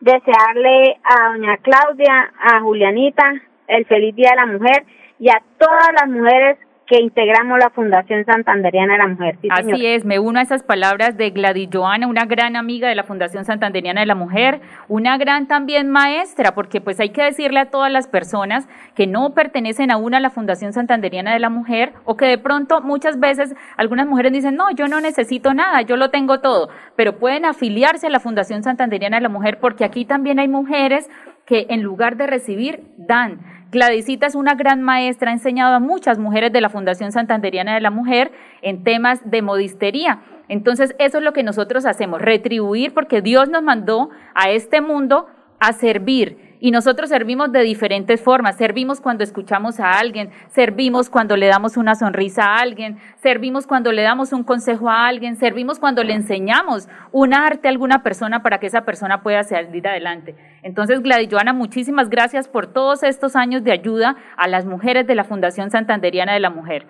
desearle 0.00 1.00
a 1.02 1.30
doña 1.30 1.56
Claudia, 1.58 2.30
a 2.38 2.60
Julianita, 2.60 3.32
el 3.68 3.86
feliz 3.86 4.14
día 4.14 4.30
de 4.30 4.36
la 4.36 4.46
mujer 4.46 4.84
y 5.18 5.28
a 5.28 5.42
todas 5.58 5.88
las 6.00 6.08
mujeres 6.08 6.58
que 6.88 6.98
integramos 7.00 7.58
la 7.58 7.68
Fundación 7.68 8.24
Santanderiana 8.24 8.94
de 8.94 8.98
la 8.98 9.08
Mujer. 9.08 9.38
Así 9.50 9.86
es, 9.86 10.06
me 10.06 10.18
uno 10.18 10.38
a 10.38 10.42
esas 10.42 10.62
palabras 10.62 11.18
de 11.18 11.30
Gladys 11.30 11.68
Joana, 11.70 12.06
una 12.06 12.24
gran 12.24 12.56
amiga 12.56 12.88
de 12.88 12.94
la 12.94 13.04
Fundación 13.04 13.44
Santanderiana 13.44 14.00
de 14.00 14.06
la 14.06 14.14
Mujer, 14.14 14.62
una 14.88 15.18
gran 15.18 15.46
también 15.48 15.90
maestra, 15.90 16.54
porque 16.54 16.80
pues 16.80 16.98
hay 16.98 17.10
que 17.10 17.22
decirle 17.22 17.60
a 17.60 17.70
todas 17.70 17.92
las 17.92 18.08
personas 18.08 18.66
que 18.94 19.06
no 19.06 19.34
pertenecen 19.34 19.90
aún 19.90 20.14
a 20.14 20.20
la 20.20 20.30
Fundación 20.30 20.72
Santanderiana 20.72 21.34
de 21.34 21.40
la 21.40 21.50
Mujer 21.50 21.92
o 22.06 22.16
que 22.16 22.24
de 22.24 22.38
pronto 22.38 22.80
muchas 22.80 23.20
veces 23.20 23.54
algunas 23.76 24.06
mujeres 24.06 24.32
dicen, 24.32 24.56
no, 24.56 24.70
yo 24.70 24.88
no 24.88 25.02
necesito 25.02 25.52
nada, 25.52 25.82
yo 25.82 25.98
lo 25.98 26.08
tengo 26.08 26.40
todo, 26.40 26.70
pero 26.96 27.18
pueden 27.18 27.44
afiliarse 27.44 28.06
a 28.06 28.10
la 28.10 28.20
Fundación 28.20 28.62
Santanderiana 28.62 29.18
de 29.18 29.22
la 29.22 29.28
Mujer 29.28 29.58
porque 29.60 29.84
aquí 29.84 30.06
también 30.06 30.38
hay 30.38 30.48
mujeres 30.48 31.10
que 31.44 31.66
en 31.68 31.82
lugar 31.82 32.16
de 32.16 32.26
recibir, 32.26 32.82
dan 32.96 33.40
Gladysita 33.70 34.26
es 34.26 34.34
una 34.34 34.54
gran 34.54 34.80
maestra, 34.82 35.30
ha 35.30 35.34
enseñado 35.34 35.74
a 35.74 35.80
muchas 35.80 36.18
mujeres 36.18 36.52
de 36.52 36.62
la 36.62 36.70
Fundación 36.70 37.12
Santanderiana 37.12 37.74
de 37.74 37.82
la 37.82 37.90
Mujer 37.90 38.32
en 38.62 38.82
temas 38.82 39.20
de 39.30 39.42
modistería. 39.42 40.20
Entonces, 40.48 40.94
eso 40.98 41.18
es 41.18 41.24
lo 41.24 41.34
que 41.34 41.42
nosotros 41.42 41.84
hacemos, 41.84 42.22
retribuir 42.22 42.94
porque 42.94 43.20
Dios 43.20 43.50
nos 43.50 43.62
mandó 43.62 44.08
a 44.34 44.50
este 44.50 44.80
mundo 44.80 45.26
a 45.60 45.74
servir 45.74 46.47
y 46.60 46.70
nosotros 46.70 47.08
servimos 47.08 47.52
de 47.52 47.60
diferentes 47.60 48.20
formas. 48.20 48.56
Servimos 48.56 49.00
cuando 49.00 49.24
escuchamos 49.24 49.80
a 49.80 49.92
alguien, 49.92 50.30
servimos 50.48 51.10
cuando 51.10 51.36
le 51.36 51.46
damos 51.46 51.76
una 51.76 51.94
sonrisa 51.94 52.44
a 52.44 52.56
alguien, 52.60 52.98
servimos 53.16 53.66
cuando 53.66 53.92
le 53.92 54.02
damos 54.02 54.32
un 54.32 54.44
consejo 54.44 54.88
a 54.88 55.06
alguien, 55.06 55.36
servimos 55.36 55.78
cuando 55.78 56.02
le 56.04 56.14
enseñamos 56.14 56.88
un 57.12 57.34
arte 57.34 57.68
a 57.68 57.70
alguna 57.70 58.02
persona 58.02 58.42
para 58.42 58.58
que 58.58 58.66
esa 58.66 58.82
persona 58.84 59.22
pueda 59.22 59.42
salir 59.42 59.86
adelante. 59.86 60.34
Entonces, 60.62 61.00
Gladys 61.02 61.28
Joana, 61.30 61.52
muchísimas 61.52 62.08
gracias 62.08 62.48
por 62.48 62.66
todos 62.72 63.02
estos 63.02 63.36
años 63.36 63.64
de 63.64 63.72
ayuda 63.72 64.16
a 64.36 64.48
las 64.48 64.66
mujeres 64.66 65.06
de 65.06 65.14
la 65.14 65.24
Fundación 65.24 65.70
Santanderiana 65.70 66.34
de 66.34 66.40
la 66.40 66.50
Mujer. 66.50 66.86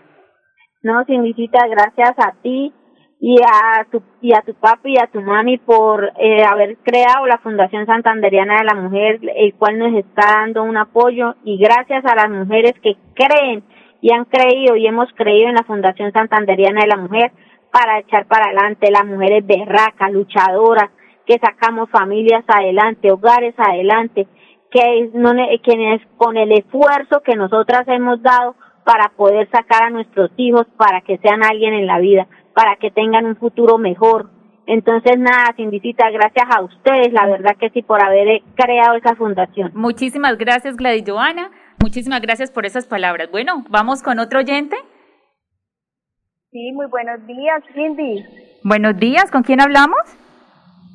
No, 0.82 1.04
significa 1.04 1.66
gracias 1.66 2.12
a 2.18 2.32
ti 2.42 2.72
y 3.20 3.36
a 3.42 3.84
tu 3.90 4.02
y 4.20 4.32
a 4.32 4.42
tu 4.42 4.54
papi 4.54 4.94
y 4.94 4.98
a 4.98 5.08
tu 5.08 5.20
mami 5.20 5.58
por 5.58 6.12
eh, 6.18 6.44
haber 6.44 6.76
creado 6.78 7.26
la 7.26 7.38
Fundación 7.38 7.84
Santanderiana 7.86 8.58
de 8.58 8.64
la 8.64 8.74
Mujer, 8.74 9.20
el 9.36 9.54
cual 9.54 9.78
nos 9.78 9.94
está 9.94 10.40
dando 10.40 10.62
un 10.62 10.76
apoyo 10.76 11.34
y 11.44 11.58
gracias 11.58 12.04
a 12.04 12.14
las 12.14 12.30
mujeres 12.30 12.74
que 12.82 12.96
creen 13.14 13.64
y 14.00 14.12
han 14.12 14.24
creído 14.24 14.76
y 14.76 14.86
hemos 14.86 15.08
creído 15.14 15.48
en 15.48 15.56
la 15.56 15.64
Fundación 15.64 16.12
Santanderiana 16.12 16.82
de 16.82 16.86
la 16.86 16.96
Mujer 16.96 17.32
para 17.72 17.98
echar 17.98 18.26
para 18.26 18.46
adelante 18.46 18.90
las 18.90 19.04
mujeres 19.04 19.44
berracas, 19.44 20.12
luchadoras, 20.12 20.90
que 21.26 21.38
sacamos 21.38 21.90
familias 21.90 22.44
adelante, 22.46 23.10
hogares 23.10 23.54
adelante, 23.58 24.28
que, 24.70 25.10
no, 25.12 25.32
que 25.34 26.00
con 26.16 26.36
el 26.36 26.52
esfuerzo 26.52 27.20
que 27.22 27.34
nosotras 27.34 27.86
hemos 27.88 28.22
dado 28.22 28.54
para 28.84 29.10
poder 29.10 29.50
sacar 29.50 29.82
a 29.82 29.90
nuestros 29.90 30.30
hijos 30.36 30.66
para 30.78 31.02
que 31.02 31.18
sean 31.18 31.42
alguien 31.44 31.74
en 31.74 31.86
la 31.86 31.98
vida 31.98 32.26
para 32.54 32.76
que 32.76 32.90
tengan 32.90 33.26
un 33.26 33.36
futuro 33.36 33.78
mejor. 33.78 34.30
Entonces, 34.66 35.18
nada, 35.18 35.54
Cindicita, 35.56 36.10
gracias 36.10 36.46
a 36.54 36.62
ustedes, 36.62 37.12
la 37.12 37.26
verdad 37.26 37.56
que 37.58 37.70
sí, 37.70 37.82
por 37.82 38.02
haber 38.02 38.42
creado 38.54 38.96
esa 38.96 39.14
fundación. 39.14 39.72
Muchísimas 39.74 40.36
gracias, 40.36 40.76
Gladys 40.76 41.04
Joana. 41.06 41.50
Muchísimas 41.80 42.20
gracias 42.20 42.50
por 42.50 42.66
esas 42.66 42.86
palabras. 42.86 43.30
Bueno, 43.30 43.64
vamos 43.70 44.02
con 44.02 44.18
otro 44.18 44.40
oyente. 44.40 44.76
Sí, 46.50 46.72
muy 46.72 46.86
buenos 46.86 47.26
días, 47.26 47.62
Cindy. 47.74 48.24
Buenos 48.64 48.98
días, 48.98 49.30
¿con 49.30 49.42
quién 49.42 49.60
hablamos? 49.60 50.00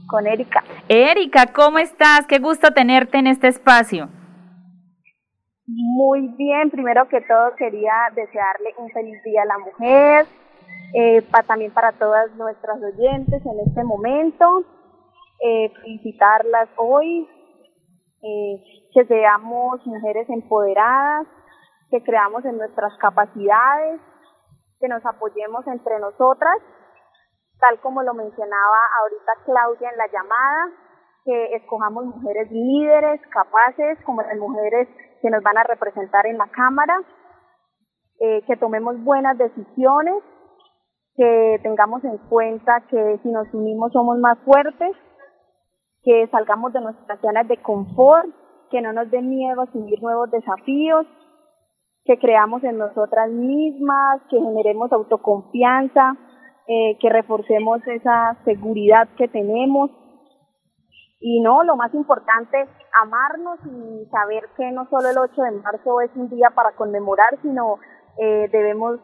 Con 0.08 0.28
Erika. 0.28 0.64
Erika, 0.90 1.48
¿cómo 1.54 1.80
estás? 1.80 2.28
Qué 2.28 2.40
gusto 2.40 2.72
tenerte 2.72 3.18
en 3.18 3.28
este 3.28 3.48
espacio. 3.48 4.10
Muy 5.66 6.28
bien, 6.38 6.70
primero 6.70 7.08
que 7.08 7.22
todo 7.22 7.56
quería 7.58 7.94
desearle 8.14 8.74
un 8.78 8.90
feliz 8.92 9.24
día 9.24 9.44
a 9.44 9.46
la 9.46 9.58
mujer, 9.60 10.26
eh, 10.94 11.28
también 11.48 11.74
para 11.74 11.92
todas 11.94 12.32
nuestras 12.36 12.78
oyentes 12.82 13.44
en 13.44 13.60
este 13.68 13.84
momento, 13.84 14.64
eh, 15.42 15.74
felicitarlas 15.82 16.70
hoy, 16.78 17.28
eh, 18.22 18.64
que 18.94 19.04
seamos 19.06 19.84
mujeres 19.88 20.30
empoderadas, 20.30 21.26
que 21.90 22.04
creamos 22.04 22.46
en 22.46 22.58
nuestras 22.58 22.96
capacidades, 23.00 24.02
que 24.80 24.88
nos 24.88 25.04
apoyemos 25.04 25.66
entre 25.66 26.00
nosotras, 26.00 26.58
tal 27.60 27.80
como 27.82 28.04
lo 28.04 28.14
mencionaba 28.14 28.78
ahorita 29.02 29.32
Claudia 29.46 29.90
en 29.90 29.98
la 29.98 30.08
llamada, 30.08 30.70
que 31.26 31.56
escojamos 31.56 32.06
mujeres 32.06 32.52
líderes, 32.52 33.20
capaces, 33.32 33.98
como 34.06 34.22
las 34.22 34.38
mujeres 34.38 34.88
que 35.24 35.30
nos 35.32 35.42
van 35.42 35.58
a 35.58 35.64
representar 35.64 36.28
en 36.28 36.38
la 36.38 36.48
Cámara, 36.48 37.00
que 38.48 38.56
tomemos 38.56 39.04
buenas 39.04 39.38
decisiones 39.38 40.24
que 41.16 41.60
tengamos 41.62 42.04
en 42.04 42.18
cuenta 42.30 42.82
que 42.90 43.20
si 43.22 43.30
nos 43.30 43.52
unimos 43.54 43.92
somos 43.92 44.18
más 44.18 44.38
fuertes, 44.40 44.96
que 46.04 46.28
salgamos 46.28 46.74
de 46.74 46.82
nuestras 46.82 47.20
zonas 47.22 47.48
de 47.48 47.58
confort, 47.58 48.28
que 48.72 48.82
no 48.82 48.92
nos 48.94 49.10
dé 49.12 49.22
miedo 49.22 49.62
asumir 49.62 50.02
nuevos 50.02 50.32
desafíos, 50.32 51.06
que 52.06 52.18
creamos 52.18 52.64
en 52.64 52.78
nosotras 52.78 53.30
mismas, 53.30 54.22
que 54.30 54.40
generemos 54.40 54.92
autoconfianza, 54.92 56.18
eh, 56.68 56.98
que 57.00 57.10
reforcemos 57.10 57.86
esa 57.88 58.38
seguridad 58.44 59.08
que 59.18 59.28
tenemos. 59.28 59.92
Y 61.22 61.40
no, 61.42 61.64
lo 61.64 61.78
más 61.78 61.94
importante, 61.94 62.68
amarnos 63.02 63.60
y 63.66 64.06
saber 64.10 64.44
que 64.58 64.72
no 64.72 64.90
solo 64.90 65.10
el 65.10 65.18
8 65.18 65.42
de 65.42 65.52
marzo 65.52 66.02
es 66.02 66.12
un 66.16 66.30
día 66.30 66.50
para 66.54 66.74
conmemorar, 66.76 67.40
sino 67.42 67.78
eh, 68.18 68.50
debemos 68.52 69.00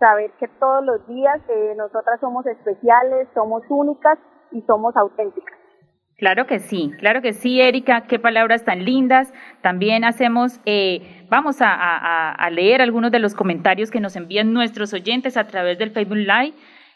saber 0.00 0.32
que 0.40 0.48
todos 0.48 0.84
los 0.84 1.06
días 1.06 1.38
eh, 1.48 1.74
nosotras 1.76 2.18
somos 2.20 2.44
especiales, 2.46 3.28
somos 3.34 3.62
únicas 3.68 4.18
y 4.50 4.62
somos 4.62 4.96
auténticas. 4.96 5.54
Claro 6.20 6.46
que 6.46 6.58
sí, 6.58 6.92
claro 6.98 7.22
que 7.22 7.32
sí, 7.32 7.62
Erika, 7.62 8.02
qué 8.02 8.18
palabras 8.18 8.64
tan 8.64 8.84
lindas. 8.84 9.32
También 9.62 10.04
hacemos, 10.04 10.60
eh, 10.66 11.24
vamos 11.30 11.58
a, 11.60 12.48
leer 12.50 12.82
algunos 12.82 13.10
de 13.10 13.20
los 13.20 13.34
comentarios 13.34 13.90
que 13.90 14.00
nos 14.00 14.16
envían 14.16 14.52
nuestros 14.52 14.92
oyentes 14.92 15.38
a 15.38 15.46
través 15.46 15.78
del 15.78 15.92
Facebook 15.92 16.18
Live. 16.18 16.52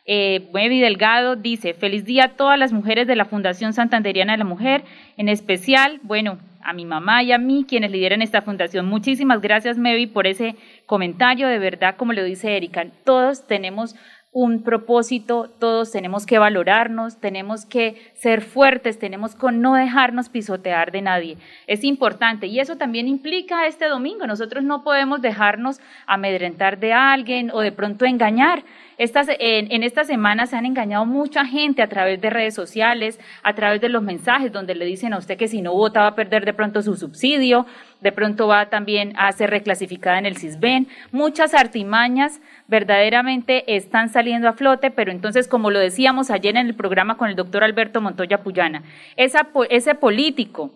Eh, 0.07 0.49
Delgado 0.53 1.37
dice, 1.37 1.75
feliz 1.75 2.05
día 2.05 2.25
a 2.25 2.29
todas 2.29 2.59
las 2.59 2.73
mujeres 2.73 3.07
de 3.07 3.17
la 3.17 3.25
Fundación 3.25 3.73
Santanderiana 3.73 4.33
de 4.33 4.39
la 4.39 4.45
Mujer, 4.45 4.85
en 5.17 5.29
especial, 5.29 6.01
bueno, 6.03 6.39
a 6.63 6.73
mi 6.73 6.85
mamá 6.85 7.23
y 7.23 7.33
a 7.33 7.39
mí, 7.39 7.65
quienes 7.69 7.91
lideran 7.91 8.23
esta 8.23 8.43
fundación. 8.43 8.87
Muchísimas 8.87 9.41
gracias, 9.41 9.77
Mevi, 9.77 10.07
por 10.07 10.27
ese 10.27 10.57
comentario. 10.87 11.47
De 11.47 11.59
verdad, 11.59 11.97
como 11.97 12.13
lo 12.13 12.25
dice 12.25 12.57
Erika, 12.57 12.87
todos 13.05 13.47
tenemos 13.47 13.95
un 14.35 14.65
propósito, 14.65 15.49
todos 15.61 15.93
tenemos 15.93 16.27
que 16.27 16.39
valorarnos, 16.39 17.21
tenemos 17.21 17.67
que 17.67 18.13
ser 18.15 18.41
fuertes, 18.41 18.99
tenemos 18.99 19.37
que 19.37 19.53
no 19.53 19.75
dejarnos 19.75 20.29
pisotear 20.29 20.91
de 20.91 21.03
nadie. 21.03 21.37
Es 21.69 21.85
importante 21.85 22.49
y 22.49 22.59
eso 22.59 22.77
también 22.77 23.07
implica 23.07 23.69
este 23.69 23.87
domingo. 23.87 24.27
Nosotros 24.27 24.65
no 24.65 24.83
podemos 24.83 25.23
dejarnos 25.23 25.81
amedrentar 26.07 26.81
de 26.81 26.93
alguien 26.93 27.53
o 27.53 27.61
de 27.61 27.71
pronto 27.71 28.07
engañar. 28.07 28.65
Estas, 28.99 29.29
en, 29.29 29.71
en 29.73 29.83
esta 29.83 30.05
semana 30.05 30.47
se 30.47 30.57
han 30.57 30.67
engañado 30.67 31.05
mucha 31.07 31.45
gente 31.45 31.83
a 31.83 31.89
través 31.89 32.21
de 32.21 32.31
redes 32.31 32.55
sociales, 32.55 33.19
a 33.43 33.55
través 33.55 33.81
de 33.81 33.89
los 33.89 34.03
mensajes 34.03 34.53
donde 34.53 34.75
le 34.75 34.85
dicen 34.85 35.13
a 35.13 35.19
usted 35.19 35.37
que 35.37 35.49
si 35.49 35.63
no 35.63 35.73
vota 35.73 36.01
va 36.01 36.09
a 36.09 36.15
perder 36.15 36.45
de 36.45 36.55
pronto 36.55 36.83
su 36.83 36.97
subsidio, 36.97 37.67
de 38.01 38.13
pronto 38.13 38.47
va 38.47 38.71
también 38.71 39.15
a 39.17 39.33
ser 39.33 39.51
reclasificada 39.51 40.19
en 40.19 40.27
el 40.27 40.37
CISBEN. 40.37 40.89
Muchas 41.11 41.55
artimañas 41.55 42.41
verdaderamente 42.69 43.77
están 43.77 44.09
saliendo 44.11 44.49
a 44.49 44.53
flote, 44.53 44.91
pero 44.91 45.11
entonces, 45.11 45.49
como 45.49 45.71
lo 45.71 45.79
decíamos 45.79 46.31
ayer 46.31 46.57
en 46.57 46.67
el 46.67 46.75
programa 46.75 47.17
con 47.17 47.29
el 47.29 47.37
doctor 47.37 47.65
Alberto 47.65 48.01
Montoya 48.01 48.43
Puyana, 48.43 48.83
ese 49.17 49.95
político 49.95 50.71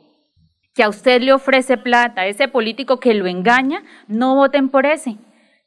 que 0.75 0.85
a 0.85 0.89
usted 0.89 1.21
le 1.21 1.33
ofrece 1.33 1.77
plata, 1.77 2.27
ese 2.27 2.47
político 2.47 3.01
que 3.01 3.13
lo 3.13 3.27
engaña, 3.27 3.83
no 4.07 4.37
voten 4.37 4.69
por 4.69 4.87
ese. 4.87 5.17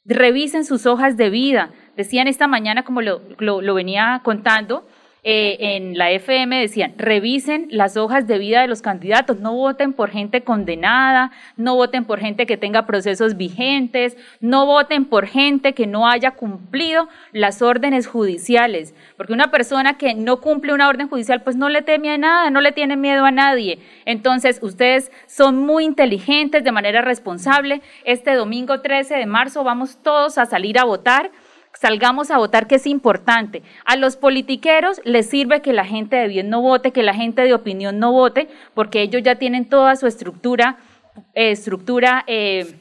Revisen 0.06 0.64
sus 0.64 0.86
hojas 0.86 1.18
de 1.18 1.30
vida. 1.30 1.70
Decían 1.96 2.28
esta 2.28 2.48
mañana, 2.48 2.84
como 2.84 3.02
lo, 3.02 3.22
lo 3.40 3.74
venía 3.74 4.22
contando, 4.24 4.86
eh, 5.24 5.76
en 5.76 6.00
la 6.00 6.10
FM 6.10 6.60
decían, 6.60 6.96
revisen 6.98 7.68
las 7.70 7.96
hojas 7.96 8.26
de 8.26 8.40
vida 8.40 8.62
de 8.62 8.68
los 8.68 8.82
candidatos, 8.82 9.40
no 9.40 9.54
voten 9.54 9.94
por 9.94 10.10
gente 10.10 10.42
condenada, 10.42 11.30
no 11.58 11.76
voten 11.76 12.06
por 12.06 12.20
gente 12.20 12.48
que 12.48 12.58
tenga 12.58 12.88
procesos 12.88 13.38
vigentes, 13.38 14.18
no 14.40 14.66
voten 14.66 15.06
por 15.06 15.28
gente 15.28 15.74
que 15.74 15.86
no 15.86 16.08
haya 16.08 16.32
cumplido 16.32 17.08
las 17.34 17.62
órdenes 17.62 18.08
judiciales, 18.08 18.96
porque 19.16 19.34
una 19.34 19.52
persona 19.52 19.96
que 19.96 20.16
no 20.16 20.42
cumple 20.42 20.74
una 20.74 20.90
orden 20.90 21.08
judicial 21.08 21.44
pues 21.44 21.56
no 21.56 21.70
le 21.70 21.84
teme 21.84 22.10
a 22.10 22.18
nada, 22.18 22.50
no 22.50 22.60
le 22.60 22.72
tiene 22.72 22.98
miedo 22.98 23.24
a 23.24 23.30
nadie. 23.30 23.78
Entonces, 24.06 24.58
ustedes 24.64 25.12
son 25.28 25.56
muy 25.56 25.86
inteligentes 25.86 26.64
de 26.64 26.72
manera 26.72 27.04
responsable. 27.04 27.84
Este 28.06 28.34
domingo 28.34 28.82
13 28.82 29.18
de 29.18 29.28
marzo 29.28 29.64
vamos 29.64 30.00
todos 30.02 30.40
a 30.40 30.48
salir 30.48 30.80
a 30.80 30.84
votar 30.84 31.30
salgamos 31.74 32.32
a 32.32 32.38
votar, 32.38 32.68
que 32.68 32.76
es 32.76 32.88
importante. 32.88 33.64
A 33.86 33.96
los 33.96 34.16
politiqueros 34.16 35.02
les 35.04 35.30
sirve 35.30 35.62
que 35.62 35.74
la 35.74 35.86
gente 35.86 36.16
de 36.16 36.28
bien 36.28 36.50
no 36.50 36.62
vote, 36.62 36.92
que 36.92 37.04
la 37.04 37.14
gente 37.14 37.44
de 37.44 37.54
opinión 37.54 38.00
no 38.00 38.12
vote, 38.12 38.48
porque 38.74 39.02
ellos 39.02 39.24
ya 39.24 39.36
tienen 39.36 39.66
toda 39.66 39.96
su 39.96 40.08
estructura, 40.08 40.78
eh, 41.34 41.52
estructura 41.52 42.24
eh, 42.28 42.76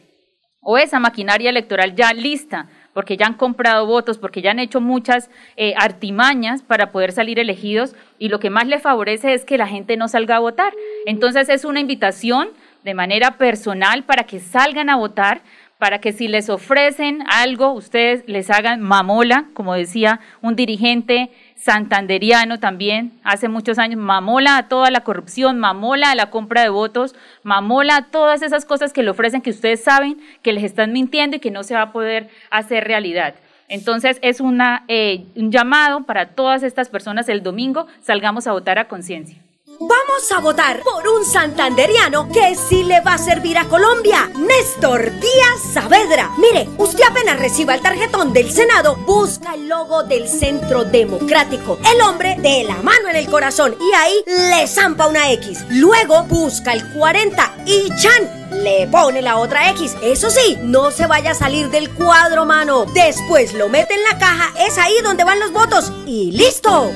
o 0.61 0.79
esa 0.79 0.99
maquinaria 1.01 1.51
electoral 1.51 1.95
ya 1.95 2.13
lista 2.13 2.69
porque 2.93 3.17
ya 3.17 3.27
han 3.27 3.35
comprado 3.35 3.87
votos, 3.87 4.19
porque 4.19 4.43
ya 4.43 4.51
han 4.51 4.59
hecho 4.59 4.81
muchas 4.81 5.31
eh, 5.57 5.75
artimañas 5.77 6.63
para 6.63 6.91
poder 6.91 7.13
salir 7.13 7.39
elegidos 7.39 7.95
y 8.19 8.29
lo 8.29 8.41
que 8.41 8.51
más 8.51 8.67
les 8.67 8.83
favorece 8.83 9.35
es 9.35 9.45
que 9.45 9.59
la 9.59 9.67
gente 9.67 9.97
no 9.97 10.09
salga 10.09 10.37
a 10.37 10.41
votar. 10.41 10.75
Entonces 11.07 11.49
es 11.49 11.65
una 11.65 11.81
invitación 11.81 12.49
de 12.85 12.95
manera 12.95 13.39
personal 13.39 14.05
para 14.05 14.25
que 14.25 14.41
salgan 14.41 14.91
a 14.91 14.97
votar, 14.97 15.43
para 15.81 15.99
que 15.99 16.13
si 16.13 16.29
les 16.29 16.51
ofrecen 16.51 17.25
algo, 17.27 17.73
ustedes 17.73 18.23
les 18.27 18.51
hagan 18.51 18.83
mamola, 18.83 19.47
como 19.55 19.75
decía 19.75 20.21
un 20.43 20.55
dirigente 20.55 21.31
santanderiano 21.57 22.61
también 22.61 23.13
hace 23.25 23.49
muchos 23.49 23.79
años, 23.79 23.99
mamola 23.99 24.59
a 24.59 24.69
toda 24.69 24.91
la 24.91 25.01
corrupción, 25.01 25.59
mamola 25.59 26.11
a 26.11 26.15
la 26.15 26.29
compra 26.29 26.63
de 26.63 26.69
votos, 26.69 27.17
mamola 27.45 27.97
a 27.97 28.05
todas 28.11 28.43
esas 28.43 28.67
cosas 28.67 28.93
que 28.93 29.03
le 29.03 29.09
ofrecen 29.09 29.41
que 29.41 29.51
ustedes 29.51 29.83
saben 29.83 30.21
que 30.43 30.53
les 30.53 30.65
están 30.65 30.93
mintiendo 30.93 31.39
y 31.39 31.41
que 31.41 31.51
no 31.51 31.63
se 31.63 31.75
va 31.75 31.83
a 31.83 31.93
poder 31.93 32.29
hacer 32.51 32.85
realidad. 32.85 33.35
Entonces 33.67 34.19
es 34.21 34.41
una, 34.41 34.85
eh, 34.87 35.25
un 35.35 35.51
llamado 35.51 36.05
para 36.05 36.35
todas 36.35 36.63
estas 36.63 36.91
personas 36.91 37.27
el 37.31 37.43
domingo, 37.43 37.87
salgamos 38.03 38.47
a 38.47 38.53
votar 38.53 38.79
a 38.79 38.87
conciencia. 38.87 39.39
Vamos 39.83 40.31
a 40.31 40.41
votar 40.41 40.83
por 40.83 41.09
un 41.09 41.25
santanderiano 41.25 42.29
que 42.29 42.55
sí 42.55 42.83
le 42.83 43.01
va 43.01 43.15
a 43.15 43.19
servir 43.19 43.57
a 43.57 43.65
Colombia. 43.65 44.31
Néstor 44.37 45.11
Díaz 45.19 45.73
Saavedra. 45.73 46.31
Mire, 46.37 46.69
usted 46.77 47.03
apenas 47.03 47.39
reciba 47.39 47.73
el 47.75 47.81
tarjetón 47.81 48.35
del 48.35 48.53
Senado, 48.53 48.97
busca 49.07 49.55
el 49.55 49.71
logo 49.71 50.03
del 50.03 50.29
Centro 50.29 50.85
Democrático. 50.85 51.79
El 51.95 52.03
hombre 52.03 52.37
de 52.39 52.65
la 52.65 52.77
mano 52.83 53.09
en 53.09 53.17
el 53.17 53.31
corazón 53.31 53.75
y 53.81 53.95
ahí 53.95 54.23
le 54.27 54.67
zampa 54.67 55.07
una 55.07 55.33
X. 55.33 55.65
Luego 55.71 56.25
busca 56.25 56.75
el 56.75 56.87
40 56.93 57.55
y 57.65 57.89
Chan 57.97 58.51
le 58.63 58.87
pone 58.87 59.23
la 59.23 59.39
otra 59.39 59.71
X. 59.71 59.97
Eso 60.03 60.29
sí, 60.29 60.59
no 60.61 60.91
se 60.91 61.07
vaya 61.07 61.31
a 61.31 61.35
salir 61.35 61.71
del 61.71 61.89
cuadro, 61.89 62.45
mano. 62.45 62.85
Después 62.85 63.55
lo 63.55 63.71
mete 63.71 63.95
en 63.95 64.03
la 64.03 64.19
caja, 64.19 64.53
es 64.59 64.77
ahí 64.77 65.01
donde 65.03 65.25
van 65.25 65.41
los 65.41 65.53
votos 65.53 65.91
y 66.05 66.33
listo. 66.33 66.93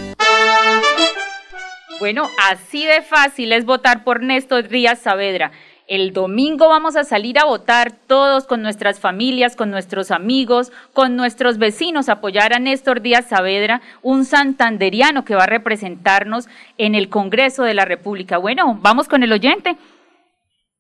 Bueno, 2.01 2.29
así 2.51 2.85
de 2.85 3.03
fácil 3.03 3.53
es 3.53 3.65
votar 3.65 4.05
por 4.05 4.23
Néstor 4.23 4.69
Díaz 4.69 5.01
Saavedra. 5.03 5.53
El 5.87 6.13
domingo 6.13 6.69
vamos 6.69 6.97
a 6.97 7.05
salir 7.05 7.39
a 7.39 7.45
votar 7.45 7.93
todos 8.09 8.47
con 8.47 8.63
nuestras 8.63 9.01
familias, 9.01 9.55
con 9.55 9.71
nuestros 9.71 10.11
amigos, 10.11 10.73
con 10.93 11.15
nuestros 11.15 11.59
vecinos, 11.59 12.09
apoyar 12.09 12.53
a 12.53 12.59
Néstor 12.59 13.01
Díaz 13.01 13.29
Saavedra, 13.29 13.81
un 14.03 14.25
santanderiano 14.25 15.25
que 15.25 15.35
va 15.35 15.45
a 15.45 15.47
representarnos 15.47 16.49
en 16.79 16.95
el 16.95 17.09
Congreso 17.11 17.63
de 17.63 17.75
la 17.75 17.85
República. 17.85 18.39
Bueno, 18.39 18.79
vamos 18.81 19.09
con 19.09 19.23
el 19.23 19.33
oyente. 19.33 19.77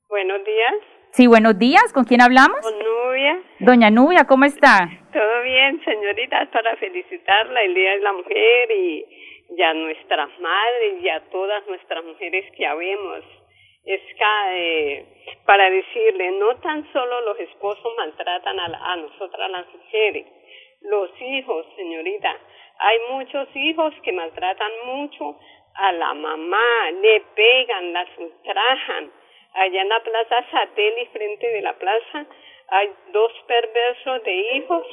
Buenos 0.09 0.44
días. 0.44 0.74
Sí, 1.12 1.27
buenos 1.29 1.59
días. 1.59 1.92
¿Con 1.92 2.05
quién 2.05 2.22
hablamos? 2.22 2.61
Con 2.61 2.79
Nubia. 2.79 3.38
Doña 3.61 3.90
Nubia, 3.90 4.24
¿cómo 4.24 4.46
está? 4.46 4.90
Todo 5.12 5.42
bien, 5.42 5.81
señorita, 5.85 6.48
para 6.50 6.74
felicitarla 6.77 7.62
el 7.62 7.74
Día 7.74 7.92
de 7.92 8.00
la 8.00 8.12
Mujer 8.14 8.70
y 8.72 9.05
y 9.57 9.62
a 9.62 9.75
nuestras 9.75 10.38
madres 10.38 11.03
y 11.03 11.09
a 11.09 11.21
todas 11.31 11.67
nuestras 11.67 12.05
mujeres 12.05 12.51
que 12.57 12.67
habemos. 12.67 13.25
Es 13.85 14.01
eh, 14.49 15.05
para 15.45 15.69
decirle, 15.69 16.31
no 16.33 16.57
tan 16.57 16.90
solo 16.93 17.21
los 17.21 17.38
esposos 17.38 17.95
maltratan 17.97 18.59
a, 18.59 18.93
a 18.93 18.97
nosotras 18.97 19.51
las 19.51 19.67
mujeres, 19.75 20.27
los 20.81 21.11
hijos, 21.21 21.67
señorita, 21.77 22.35
hay 22.79 22.99
muchos 23.11 23.49
hijos 23.55 23.95
que 24.03 24.12
maltratan 24.12 24.73
mucho 24.87 25.38
a 25.75 25.93
la 25.93 26.14
mamá, 26.14 26.90
le 27.01 27.21
pegan, 27.35 27.93
las 27.93 28.09
ultrajan. 28.19 29.12
Allá 29.55 29.83
en 29.83 29.88
la 29.88 30.03
plaza 30.03 30.45
Satélite, 30.51 31.11
frente 31.12 31.47
de 31.47 31.62
la 31.62 31.75
plaza, 31.75 32.27
hay 32.69 32.90
dos 33.12 33.33
perversos 33.47 34.25
de 34.25 34.35
hijos 34.57 34.87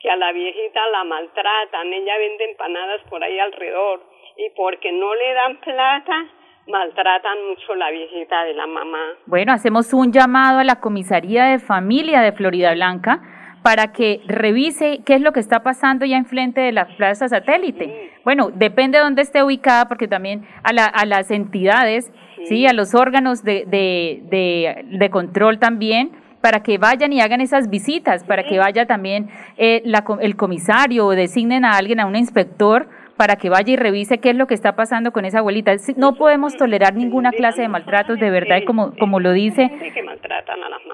que 0.00 0.10
a 0.10 0.16
la 0.16 0.32
viejita 0.32 0.80
la 0.92 1.04
maltratan, 1.04 1.92
ella 1.92 2.18
vende 2.18 2.44
empanadas 2.50 3.00
por 3.08 3.22
ahí 3.22 3.38
alrededor 3.38 4.02
y 4.36 4.50
porque 4.56 4.92
no 4.92 5.14
le 5.14 5.34
dan 5.34 5.60
plata, 5.60 6.26
maltratan 6.66 7.38
mucho 7.48 7.74
la 7.74 7.90
viejita 7.90 8.44
de 8.44 8.54
la 8.54 8.66
mamá. 8.66 9.02
Bueno, 9.26 9.52
hacemos 9.52 9.92
un 9.94 10.12
llamado 10.12 10.58
a 10.58 10.64
la 10.64 10.80
comisaría 10.80 11.44
de 11.44 11.58
familia 11.58 12.20
de 12.20 12.32
Florida 12.32 12.72
Blanca 12.74 13.22
para 13.62 13.92
que 13.92 14.20
revise 14.26 15.00
qué 15.04 15.14
es 15.14 15.20
lo 15.20 15.32
que 15.32 15.40
está 15.40 15.64
pasando 15.64 16.04
ya 16.04 16.16
en 16.16 16.26
frente 16.26 16.60
de 16.60 16.72
la 16.72 16.86
plaza 16.96 17.28
satélite. 17.28 18.12
Bueno, 18.24 18.50
depende 18.52 18.98
de 18.98 19.04
dónde 19.04 19.22
esté 19.22 19.42
ubicada, 19.42 19.88
porque 19.88 20.06
también 20.06 20.46
a, 20.62 20.72
la, 20.72 20.84
a 20.84 21.04
las 21.04 21.30
entidades, 21.32 22.12
sí. 22.44 22.66
a 22.66 22.72
los 22.72 22.94
órganos 22.94 23.42
de, 23.42 23.64
de, 23.66 24.20
de, 24.24 24.84
de 24.84 25.10
control 25.10 25.58
también, 25.58 26.12
para 26.40 26.62
que 26.62 26.78
vayan 26.78 27.12
y 27.12 27.20
hagan 27.20 27.40
esas 27.40 27.68
visitas, 27.68 28.24
para 28.24 28.44
que 28.44 28.58
vaya 28.58 28.86
también 28.86 29.28
eh, 29.56 29.82
la, 29.84 30.04
el 30.20 30.36
comisario 30.36 31.06
o 31.06 31.10
designen 31.10 31.64
a 31.64 31.72
alguien, 31.72 32.00
a 32.00 32.06
un 32.06 32.16
inspector 32.16 32.88
para 33.16 33.36
que 33.36 33.48
vaya 33.48 33.72
y 33.72 33.76
revise 33.76 34.18
qué 34.18 34.30
es 34.30 34.36
lo 34.36 34.46
que 34.46 34.54
está 34.54 34.76
pasando 34.76 35.12
con 35.12 35.24
esa 35.24 35.38
abuelita. 35.38 35.72
No 35.96 36.14
podemos 36.14 36.56
tolerar 36.56 36.94
ninguna 36.94 37.32
clase 37.32 37.62
de 37.62 37.68
maltratos, 37.68 38.18
de 38.18 38.30
verdad, 38.30 38.58
como, 38.66 38.94
como 38.96 39.20
lo 39.20 39.32
dice. 39.32 39.70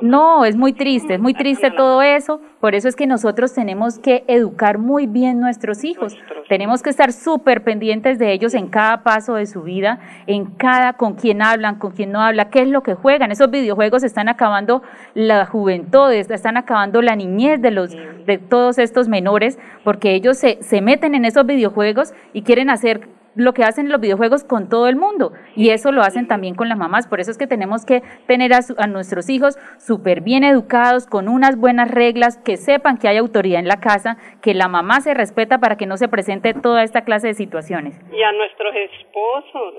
No, 0.00 0.44
es 0.44 0.56
muy 0.56 0.72
triste, 0.72 1.14
es 1.14 1.20
muy 1.20 1.34
triste 1.34 1.70
todo 1.70 2.02
eso. 2.02 2.40
Por 2.60 2.74
eso 2.74 2.88
es 2.88 2.94
que 2.94 3.06
nosotros 3.06 3.52
tenemos 3.54 3.98
que 3.98 4.24
educar 4.28 4.78
muy 4.78 5.06
bien 5.06 5.40
nuestros 5.40 5.84
hijos. 5.84 6.16
Tenemos 6.48 6.82
que 6.82 6.90
estar 6.90 7.12
súper 7.12 7.64
pendientes 7.64 8.18
de 8.18 8.32
ellos 8.32 8.54
en 8.54 8.68
cada 8.68 9.02
paso 9.02 9.34
de 9.34 9.46
su 9.46 9.62
vida, 9.62 9.98
en 10.26 10.46
cada 10.46 10.92
con 10.92 11.14
quién 11.14 11.42
hablan, 11.42 11.78
con 11.78 11.92
quién 11.92 12.12
no 12.12 12.20
habla, 12.20 12.50
qué 12.50 12.62
es 12.62 12.68
lo 12.68 12.82
que 12.82 12.94
juegan. 12.94 13.32
Esos 13.32 13.50
videojuegos 13.50 14.04
están 14.04 14.28
acabando 14.28 14.82
la 15.14 15.46
juventud, 15.46 16.12
están 16.12 16.56
acabando 16.56 17.02
la 17.02 17.16
niñez 17.16 17.60
de 17.60 17.70
los 17.70 17.90
de 17.90 18.38
todos 18.38 18.78
estos 18.78 19.08
menores, 19.08 19.58
porque 19.82 20.14
ellos 20.14 20.38
se, 20.38 20.62
se 20.62 20.80
meten 20.80 21.14
en 21.14 21.24
esos 21.24 21.44
videojuegos 21.44 22.11
y 22.32 22.42
quieren 22.42 22.70
hacer 22.70 23.08
lo 23.34 23.54
que 23.54 23.62
hacen 23.62 23.88
los 23.88 24.00
videojuegos 24.00 24.44
con 24.44 24.68
todo 24.68 24.88
el 24.88 24.96
mundo 24.96 25.32
y 25.56 25.70
eso 25.70 25.92
lo 25.92 26.02
hacen 26.02 26.28
también 26.28 26.54
con 26.54 26.68
las 26.68 26.78
mamás. 26.78 27.06
Por 27.06 27.20
eso 27.20 27.30
es 27.30 27.38
que 27.38 27.46
tenemos 27.46 27.84
que 27.84 28.02
tener 28.26 28.52
a, 28.52 28.60
a 28.78 28.86
nuestros 28.86 29.28
hijos 29.30 29.56
súper 29.78 30.20
bien 30.20 30.44
educados, 30.44 31.06
con 31.06 31.28
unas 31.28 31.58
buenas 31.58 31.90
reglas, 31.90 32.38
que 32.38 32.56
sepan 32.56 32.98
que 32.98 33.08
hay 33.08 33.16
autoridad 33.16 33.60
en 33.60 33.68
la 33.68 33.80
casa, 33.80 34.16
que 34.42 34.54
la 34.54 34.68
mamá 34.68 35.00
se 35.00 35.14
respeta 35.14 35.58
para 35.58 35.76
que 35.76 35.86
no 35.86 35.96
se 35.96 36.08
presente 36.08 36.54
toda 36.54 36.82
esta 36.82 37.04
clase 37.04 37.28
de 37.28 37.34
situaciones. 37.34 37.98
Y 38.12 38.22
a 38.22 38.32
nuestros 38.32 38.74
esposos, 38.74 39.74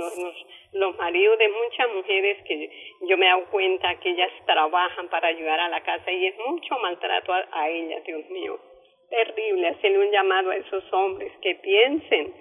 los, 0.74 0.98
maridos 0.98 1.38
de 1.38 1.50
muchas 1.50 1.96
mujeres 1.96 2.38
que 2.48 2.69
yo 3.08 3.17
me 3.17 3.26
he 3.26 3.30
dado 3.30 3.46
cuenta 3.52 3.96
que 4.00 4.10
ellas 4.10 4.32
trabajan 4.46 5.08
para 5.10 5.28
ayudar 5.28 5.60
a 5.60 5.69
la 5.69 5.82
casa 5.82 6.12
y 6.12 6.28
es 6.28 6.36
mucho 6.48 6.78
maltrato 6.82 7.34
a 7.34 7.69
ellas, 7.69 8.04
Dios 8.06 8.28
mío 8.30 8.60
terrible 9.13 9.67
hacerle 9.67 9.99
un 9.99 10.12
llamado 10.12 10.49
a 10.49 10.56
esos 10.56 10.84
hombres 10.91 11.32
que 11.41 11.56
piensen 11.56 12.34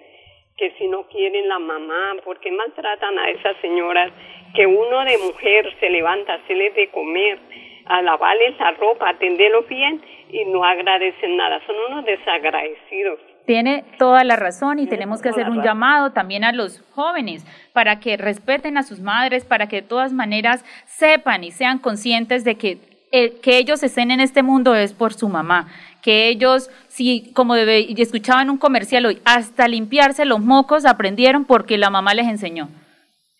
que 0.57 0.71
si 0.77 0.87
no 0.87 1.03
quieren 1.07 1.47
la 1.47 1.59
mamá, 1.59 2.15
porque 2.23 2.51
maltratan 2.51 3.17
a 3.17 3.29
esas 3.29 3.57
señoras, 3.61 4.11
que 4.53 4.67
uno 4.67 5.03
de 5.05 5.17
mujer 5.17 5.65
se 5.79 5.89
levanta 5.89 6.33
a 6.33 6.35
hacerles 6.37 6.75
de 6.75 6.89
comer, 6.89 7.39
a 7.85 8.01
lavarles 8.01 8.57
la 8.59 8.71
ropa, 8.71 9.09
atenderlos 9.09 9.67
bien 9.67 10.01
y 10.31 10.45
no 10.45 10.63
agradecen 10.63 11.37
nada, 11.37 11.59
son 11.65 11.75
unos 11.89 12.05
desagradecidos. 12.05 13.19
Tiene 13.45 13.83
toda 13.97 14.23
la 14.23 14.35
razón 14.35 14.79
y 14.79 14.87
tenemos 14.87 15.21
que 15.21 15.29
hacer 15.29 15.49
un 15.49 15.61
llamado 15.61 16.13
también 16.13 16.43
a 16.43 16.53
los 16.53 16.81
jóvenes 16.91 17.45
para 17.73 17.99
que 17.99 18.15
respeten 18.15 18.77
a 18.77 18.83
sus 18.83 19.01
madres, 19.01 19.43
para 19.43 19.67
que 19.67 19.81
de 19.81 19.87
todas 19.87 20.13
maneras 20.13 20.63
sepan 20.85 21.43
y 21.43 21.51
sean 21.51 21.79
conscientes 21.79 22.45
de 22.45 22.55
que 22.55 22.77
eh, 23.15 23.39
que 23.43 23.59
ellos 23.59 23.83
estén 23.83 24.09
en 24.09 24.19
este 24.19 24.41
mundo 24.41 24.73
es 24.73 24.91
por 24.91 25.13
su 25.13 25.29
mamá, 25.29 25.67
que 26.03 26.27
ellos, 26.27 26.69
si 26.89 27.31
como 27.33 27.55
escuchaban 27.55 28.49
un 28.49 28.57
comercial 28.57 29.05
hoy, 29.05 29.21
hasta 29.25 29.67
limpiarse 29.67 30.25
los 30.25 30.41
mocos 30.41 30.85
aprendieron 30.85 31.45
porque 31.45 31.77
la 31.77 31.89
mamá 31.89 32.13
les 32.13 32.27
enseñó. 32.27 32.69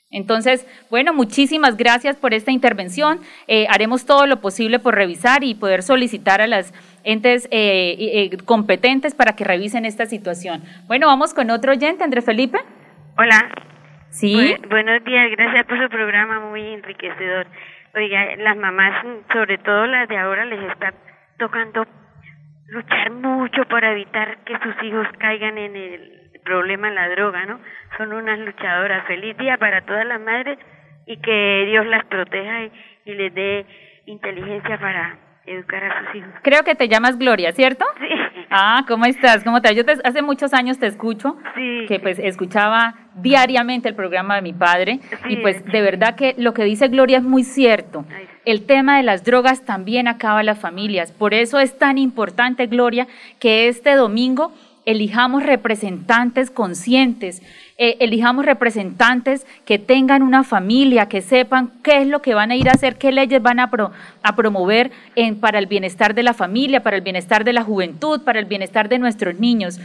Entonces, 0.09 0.65
bueno, 0.89 1.13
muchísimas 1.13 1.75
gracias 1.75 2.15
por 2.15 2.33
esta 2.33 2.51
intervención. 2.51 3.19
Eh, 3.47 3.65
haremos 3.69 4.05
todo 4.05 4.27
lo 4.27 4.41
posible 4.41 4.79
por 4.79 4.95
revisar 4.95 5.43
y 5.43 5.55
poder 5.55 5.83
solicitar 5.83 6.39
a 6.39 6.47
las 6.47 6.73
entes 7.03 7.47
eh, 7.51 8.29
competentes 8.45 9.13
para 9.13 9.35
que 9.35 9.43
revisen 9.43 9.85
esta 9.85 10.05
situación. 10.05 10.63
Bueno, 10.87 11.07
vamos 11.07 11.33
con 11.33 11.49
otro 11.49 11.71
oyente, 11.71 12.03
Andrés 12.03 12.25
Felipe. 12.25 12.59
Hola. 13.17 13.51
Sí. 14.09 14.55
buenos 14.69 15.03
días, 15.03 15.31
gracias 15.31 15.65
por 15.65 15.81
su 15.81 15.89
programa 15.89 16.39
muy 16.39 16.61
enriquecedor. 16.61 17.47
Oiga, 17.95 18.35
las 18.37 18.55
mamás, 18.55 19.03
sobre 19.33 19.57
todo 19.57 19.87
las 19.87 20.07
de 20.07 20.17
ahora, 20.17 20.45
les 20.45 20.61
está 20.71 20.93
tocando 21.39 21.85
luchar 22.67 23.11
mucho 23.11 23.65
para 23.65 23.91
evitar 23.91 24.37
que 24.45 24.57
sus 24.59 24.83
hijos 24.83 25.07
caigan 25.19 25.57
en 25.57 25.75
el 25.75 26.31
problema 26.43 26.89
de 26.89 26.95
la 26.95 27.09
droga, 27.09 27.45
¿no? 27.45 27.59
Son 27.97 28.13
unas 28.13 28.39
luchadoras. 28.39 29.05
Feliz 29.05 29.37
día 29.37 29.57
para 29.57 29.81
todas 29.81 30.05
las 30.05 30.19
madres 30.19 30.57
y 31.05 31.17
que 31.17 31.65
Dios 31.67 31.85
las 31.85 32.05
proteja 32.05 32.63
y, 32.63 32.71
y 33.05 33.13
les 33.13 33.33
dé 33.33 33.65
inteligencia 34.05 34.77
para 34.79 35.17
educar 35.45 35.83
a 35.83 36.05
sus 36.05 36.15
hijos. 36.15 36.31
Creo 36.41 36.63
que 36.63 36.75
te 36.75 36.87
llamas 36.87 37.17
Gloria, 37.17 37.51
¿cierto? 37.51 37.85
Sí. 37.99 38.07
Ah, 38.49 38.85
¿cómo 38.87 39.05
estás? 39.05 39.43
¿Cómo 39.43 39.57
estás? 39.57 39.75
Yo 39.75 39.83
te, 39.83 39.97
hace 40.03 40.21
muchos 40.21 40.53
años 40.53 40.77
te 40.77 40.85
escucho, 40.85 41.37
sí. 41.55 41.85
que 41.87 41.99
pues 41.99 42.19
escuchaba 42.19 42.95
diariamente 43.15 43.89
el 43.89 43.95
programa 43.95 44.35
de 44.35 44.41
mi 44.41 44.53
padre 44.53 44.99
y 45.27 45.37
pues 45.37 45.63
de 45.65 45.81
verdad 45.81 46.15
que 46.15 46.35
lo 46.37 46.53
que 46.53 46.63
dice 46.63 46.87
Gloria 46.87 47.17
es 47.17 47.23
muy 47.23 47.43
cierto. 47.43 48.05
El 48.45 48.65
tema 48.65 48.97
de 48.97 49.03
las 49.03 49.23
drogas 49.23 49.65
también 49.65 50.07
acaba 50.07 50.43
las 50.43 50.59
familias. 50.59 51.11
Por 51.11 51.33
eso 51.33 51.59
es 51.59 51.77
tan 51.77 51.97
importante, 51.97 52.67
Gloria, 52.67 53.07
que 53.39 53.67
este 53.67 53.95
domingo 53.95 54.53
elijamos 54.85 55.43
representantes 55.43 56.51
conscientes, 56.51 57.41
eh, 57.77 57.97
elijamos 57.99 58.45
representantes 58.45 59.45
que 59.65 59.79
tengan 59.79 60.21
una 60.21 60.43
familia, 60.43 61.07
que 61.07 61.21
sepan 61.21 61.71
qué 61.83 62.01
es 62.01 62.07
lo 62.07 62.21
que 62.21 62.33
van 62.33 62.51
a 62.51 62.55
ir 62.55 62.69
a 62.69 62.73
hacer, 62.73 62.97
qué 62.97 63.11
leyes 63.11 63.41
van 63.41 63.59
a, 63.59 63.71
a 64.23 64.35
promover 64.35 64.91
para 65.39 65.59
el 65.59 65.65
bienestar 65.67 66.13
de 66.13 66.23
la 66.23 66.33
familia, 66.33 66.83
para 66.83 66.97
el 66.97 67.01
bienestar 67.01 67.43
de 67.43 67.53
la 67.53 67.63
juventud, 67.63 68.21
para 68.21 68.39
el 68.39 68.45
bienestar 68.45 68.89
de 68.89 68.99
nuestros 68.99 69.39
niños. 69.39 69.79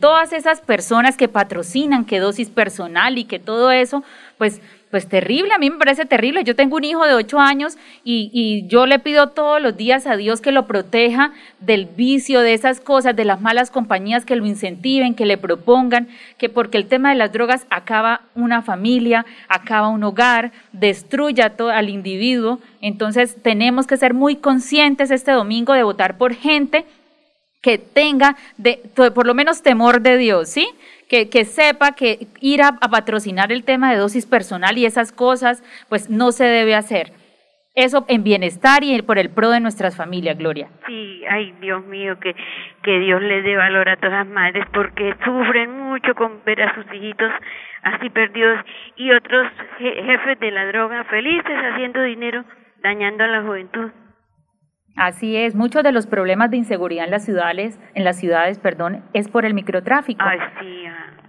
Todas 0.00 0.32
esas 0.32 0.60
personas 0.60 1.16
que 1.16 1.28
patrocinan, 1.28 2.04
que 2.04 2.18
dosis 2.18 2.48
personal 2.48 3.18
y 3.18 3.24
que 3.24 3.38
todo 3.38 3.70
eso, 3.70 4.02
pues 4.38 4.60
pues 4.94 5.08
terrible, 5.08 5.52
a 5.52 5.58
mí 5.58 5.70
me 5.70 5.76
parece 5.76 6.04
terrible. 6.04 6.44
Yo 6.44 6.54
tengo 6.54 6.76
un 6.76 6.84
hijo 6.84 7.04
de 7.04 7.14
ocho 7.14 7.40
años 7.40 7.76
y, 8.04 8.30
y, 8.32 8.68
yo 8.68 8.86
le 8.86 9.00
pido 9.00 9.30
todos 9.30 9.60
los 9.60 9.76
días 9.76 10.06
a 10.06 10.14
Dios 10.14 10.40
que 10.40 10.52
lo 10.52 10.68
proteja 10.68 11.32
del 11.58 11.86
vicio, 11.86 12.38
de 12.42 12.54
esas 12.54 12.78
cosas, 12.78 13.16
de 13.16 13.24
las 13.24 13.40
malas 13.40 13.72
compañías, 13.72 14.24
que 14.24 14.36
lo 14.36 14.46
incentiven, 14.46 15.16
que 15.16 15.26
le 15.26 15.36
propongan, 15.36 16.06
que 16.38 16.48
porque 16.48 16.78
el 16.78 16.86
tema 16.86 17.08
de 17.10 17.16
las 17.16 17.32
drogas 17.32 17.66
acaba 17.70 18.20
una 18.36 18.62
familia, 18.62 19.26
acaba 19.48 19.88
un 19.88 20.04
hogar, 20.04 20.52
destruye 20.70 21.42
todo, 21.50 21.70
al 21.70 21.88
individuo. 21.88 22.60
Entonces 22.80 23.34
tenemos 23.42 23.88
que 23.88 23.96
ser 23.96 24.14
muy 24.14 24.36
conscientes 24.36 25.10
este 25.10 25.32
domingo 25.32 25.72
de 25.72 25.82
votar 25.82 26.18
por 26.18 26.34
gente 26.34 26.86
que 27.64 27.78
tenga 27.78 28.36
de, 28.58 28.76
por 28.94 29.26
lo 29.26 29.34
menos 29.34 29.62
temor 29.62 30.02
de 30.02 30.18
Dios, 30.18 30.50
¿sí? 30.50 30.68
Que, 31.08 31.28
que 31.28 31.44
sepa 31.44 31.92
que 31.92 32.26
ir 32.40 32.62
a, 32.62 32.72
patrocinar 32.72 33.52
el 33.52 33.64
tema 33.64 33.92
de 33.92 33.98
dosis 33.98 34.26
personal 34.26 34.78
y 34.78 34.86
esas 34.86 35.12
cosas, 35.12 35.62
pues 35.88 36.08
no 36.10 36.32
se 36.32 36.44
debe 36.44 36.74
hacer. 36.74 37.12
Eso 37.74 38.04
en 38.08 38.22
bienestar 38.22 38.84
y 38.84 39.02
por 39.02 39.18
el 39.18 39.30
pro 39.30 39.50
de 39.50 39.60
nuestras 39.60 39.96
familias, 39.96 40.38
Gloria. 40.38 40.68
Sí, 40.86 41.22
ay 41.28 41.52
Dios 41.60 41.84
mío, 41.86 42.18
que, 42.20 42.34
que 42.82 43.00
Dios 43.00 43.20
les 43.20 43.42
dé 43.42 43.56
valor 43.56 43.88
a 43.88 43.96
todas 43.96 44.12
las 44.12 44.26
madres 44.28 44.64
porque 44.72 45.14
sufren 45.24 45.72
mucho 45.82 46.14
con 46.14 46.44
ver 46.44 46.62
a 46.62 46.74
sus 46.74 46.86
hijitos 46.94 47.32
así 47.82 48.10
perdidos 48.10 48.60
y 48.96 49.10
otros 49.10 49.50
jefes 49.78 50.40
de 50.40 50.50
la 50.50 50.66
droga 50.66 51.04
felices 51.04 51.56
haciendo 51.72 52.02
dinero, 52.02 52.44
dañando 52.82 53.24
a 53.24 53.28
la 53.28 53.42
juventud. 53.42 53.90
Así 54.96 55.36
es, 55.36 55.54
muchos 55.54 55.82
de 55.82 55.90
los 55.90 56.06
problemas 56.06 56.50
de 56.50 56.56
inseguridad 56.56 57.04
en 57.04 57.10
las 57.10 57.24
ciudades, 57.24 57.78
en 57.94 58.04
las 58.04 58.16
ciudades, 58.16 58.58
perdón, 58.58 59.02
es 59.12 59.28
por 59.28 59.44
el 59.44 59.52
microtráfico. 59.52 60.24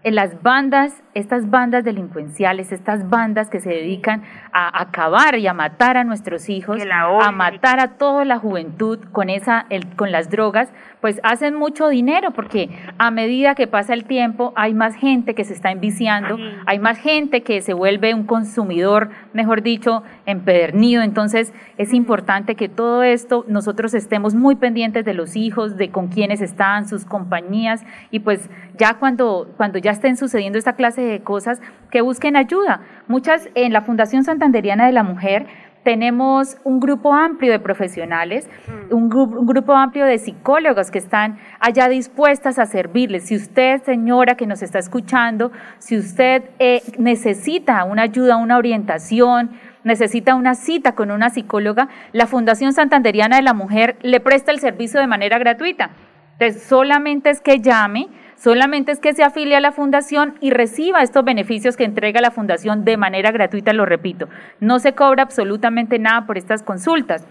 En 0.05 0.13
las 0.13 0.43
bandas, 0.43 1.01
estas 1.15 1.49
bandas 1.49 1.83
delincuenciales, 1.83 2.71
estas 2.71 3.09
bandas 3.09 3.49
que 3.49 3.59
se 3.59 3.71
dedican 3.71 4.21
a 4.53 4.79
acabar 4.79 5.39
y 5.39 5.47
a 5.47 5.55
matar 5.55 5.97
a 5.97 6.03
nuestros 6.03 6.47
hijos, 6.47 6.79
a 6.91 7.31
matar 7.31 7.79
a 7.79 7.97
toda 7.97 8.23
la 8.23 8.37
juventud 8.37 8.99
con 9.11 9.31
esa, 9.31 9.65
el, 9.71 9.87
con 9.95 10.11
las 10.11 10.29
drogas, 10.29 10.69
pues 11.01 11.19
hacen 11.23 11.55
mucho 11.55 11.87
dinero 11.87 12.31
porque 12.31 12.69
a 12.99 13.09
medida 13.09 13.55
que 13.55 13.65
pasa 13.65 13.95
el 13.95 14.05
tiempo 14.05 14.53
hay 14.55 14.75
más 14.75 14.95
gente 14.95 15.33
que 15.33 15.43
se 15.43 15.53
está 15.53 15.71
enviciando, 15.71 16.37
hay 16.67 16.77
más 16.77 16.99
gente 16.99 17.41
que 17.41 17.61
se 17.61 17.73
vuelve 17.73 18.13
un 18.13 18.25
consumidor, 18.25 19.09
mejor 19.33 19.63
dicho, 19.63 20.03
empedernido. 20.27 21.01
Entonces 21.01 21.51
es 21.77 21.93
importante 21.95 22.53
que 22.53 22.69
todo 22.69 23.01
esto 23.01 23.43
nosotros 23.47 23.95
estemos 23.95 24.35
muy 24.35 24.55
pendientes 24.55 25.03
de 25.03 25.15
los 25.15 25.35
hijos, 25.35 25.77
de 25.77 25.89
con 25.89 26.09
quiénes 26.09 26.41
están, 26.41 26.87
sus 26.87 27.05
compañías 27.05 27.83
y 28.11 28.19
pues 28.19 28.51
ya 28.77 28.95
cuando, 28.95 29.51
cuando 29.57 29.79
ya 29.79 29.94
estén 29.95 30.17
sucediendo 30.17 30.58
esta 30.58 30.73
clase 30.73 31.01
de 31.01 31.21
cosas, 31.21 31.60
que 31.91 32.01
busquen 32.01 32.36
ayuda. 32.36 32.81
Muchas 33.08 33.49
en 33.55 33.73
la 33.73 33.81
Fundación 33.81 34.23
Santanderiana 34.23 34.86
de 34.86 34.91
la 34.91 35.03
Mujer 35.03 35.47
tenemos 35.86 36.58
un 36.63 36.79
grupo 36.79 37.13
amplio 37.13 37.51
de 37.51 37.60
profesionales, 37.60 38.49
un, 38.89 39.08
grupo, 39.08 39.39
un 39.39 39.45
grupo 39.45 39.73
amplio 39.73 40.05
de 40.05 40.17
psicólogos 40.17 40.89
que 40.89 40.97
están 40.97 41.38
allá 41.60 41.88
dispuestas 41.88 42.58
a 42.58 42.65
servirles. 42.65 43.27
Si 43.27 43.36
usted, 43.36 43.84
señora, 43.84 44.34
que 44.36 44.47
nos 44.47 44.63
está 44.63 44.79
escuchando, 44.79 45.51
si 45.77 45.95
usted 45.95 46.43
eh, 46.58 46.81
necesita 46.97 47.84
una 47.84 48.01
ayuda, 48.01 48.38
una 48.38 48.58
orientación, 48.58 49.51
necesita 49.84 50.34
una 50.34 50.55
cita 50.55 50.93
con 50.93 51.12
una 51.12 51.29
psicóloga, 51.29 51.88
la 52.13 52.25
Fundación 52.25 52.73
Santanderiana 52.73 53.36
de 53.36 53.43
la 53.43 53.53
Mujer 53.53 53.97
le 54.01 54.19
presta 54.19 54.51
el 54.51 54.60
servicio 54.60 54.99
de 54.99 55.05
manera 55.05 55.38
gratuita. 55.38 55.91
Entonces, 56.39 56.63
solamente 56.63 57.29
es 57.29 57.41
que 57.41 57.60
llame 57.62 58.08
Solamente 58.45 58.91
es 58.91 58.99
que 58.99 59.15
se 59.15 59.23
afilie 59.23 59.55
a 59.55 59.60
la 59.60 59.71
fundación 59.71 60.36
y 60.39 60.51
reciba 60.51 61.01
estos 61.01 61.25
beneficios 61.25 61.75
que 61.75 61.84
entrega 61.84 62.21
la 62.21 62.29
fundación 62.29 62.86
de 62.86 62.95
manera 62.95 63.31
gratuita, 63.31 63.73
lo 63.73 63.88
repito. 63.88 64.29
No 64.60 64.77
se 64.77 64.93
cobra 64.93 65.23
absolutamente 65.23 65.97
nada 65.97 66.27
por 66.27 66.38
estas 66.38 66.62
consultas. 66.62 67.25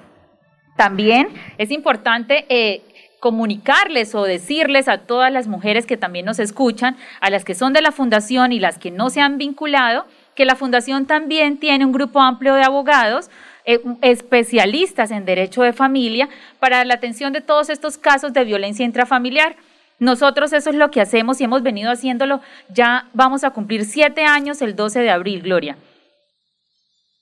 También 0.77 1.29
es 1.57 1.71
importante 1.71 2.47
eh, 2.49 2.83
comunicarles 3.21 4.13
o 4.17 4.25
decirles 4.25 4.89
a 4.89 5.07
todas 5.07 5.33
las 5.33 5.47
mujeres 5.47 5.87
que 5.87 5.97
también 5.97 6.27
nos 6.27 6.41
escuchan, 6.41 6.97
a 7.21 7.31
las 7.31 7.45
que 7.45 7.55
son 7.55 7.73
de 7.73 7.81
la 7.81 7.93
fundación 7.93 8.51
y 8.51 8.59
las 8.59 8.79
que 8.79 8.91
no 8.91 9.09
se 9.09 9.21
han 9.21 9.39
vinculado, 9.39 10.07
que 10.35 10.45
la 10.45 10.57
fundación 10.57 11.07
también 11.07 11.59
tiene 11.59 11.87
un 11.87 11.93
grupo 11.93 12.19
amplio 12.19 12.55
de 12.55 12.65
abogados 12.65 13.31
eh, 13.67 13.79
especialistas 14.03 15.13
en 15.13 15.25
derecho 15.27 15.63
de 15.63 15.73
familia 15.73 16.29
para 16.59 16.85
la 16.85 16.95
atención 16.95 17.33
de 17.33 17.41
todos 17.41 17.71
estos 17.71 17.99
casos 17.99 18.33
de 18.33 18.43
violencia 18.43 18.85
intrafamiliar. 18.85 19.55
Nosotros 19.99 20.53
eso 20.53 20.71
es 20.71 20.77
lo 20.77 20.91
que 20.91 21.01
hacemos 21.01 21.41
y 21.41 21.45
hemos 21.45 21.63
venido 21.63 21.91
haciéndolo. 21.91 22.41
Ya 22.69 23.09
vamos 23.13 23.45
a 23.45 23.51
cumplir 23.51 23.85
siete 23.85 24.25
años 24.25 24.63
el 24.63 24.77
12 24.77 25.01
de 25.01 25.11
abril, 25.11 25.43
Gloria. 25.43 25.77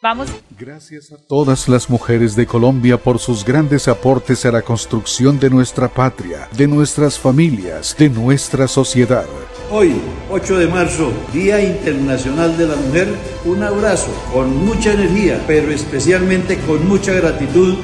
Vamos. 0.00 0.28
Gracias 0.58 1.12
a 1.12 1.16
todas 1.28 1.68
las 1.68 1.88
mujeres 1.88 2.34
de 2.34 2.44
Colombia 2.46 2.96
por 2.96 3.20
sus 3.20 3.44
grandes 3.44 3.86
aportes 3.86 4.44
a 4.44 4.50
la 4.50 4.62
construcción 4.62 5.38
de 5.38 5.48
nuestra 5.48 5.86
patria, 5.86 6.48
de 6.56 6.66
nuestras 6.66 7.20
familias, 7.20 7.94
de 7.96 8.08
nuestra 8.08 8.66
sociedad. 8.66 9.26
Hoy, 9.70 9.94
8 10.28 10.58
de 10.58 10.66
marzo, 10.66 11.12
Día 11.32 11.62
Internacional 11.62 12.58
de 12.58 12.66
la 12.66 12.74
Mujer, 12.74 13.06
un 13.44 13.62
abrazo 13.62 14.10
con 14.32 14.64
mucha 14.64 14.92
energía, 14.92 15.40
pero 15.46 15.70
especialmente 15.70 16.58
con 16.66 16.84
mucha 16.88 17.12
gratitud, 17.12 17.76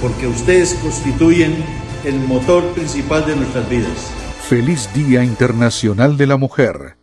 porque 0.00 0.28
ustedes 0.28 0.72
constituyen 0.82 1.62
el 2.06 2.18
motor 2.20 2.64
principal 2.72 3.26
de 3.26 3.36
nuestras 3.36 3.68
vidas. 3.68 4.19
Feliz 4.50 4.92
Día 4.92 5.22
Internacional 5.22 6.16
de 6.16 6.26
la 6.26 6.36
Mujer. 6.36 6.96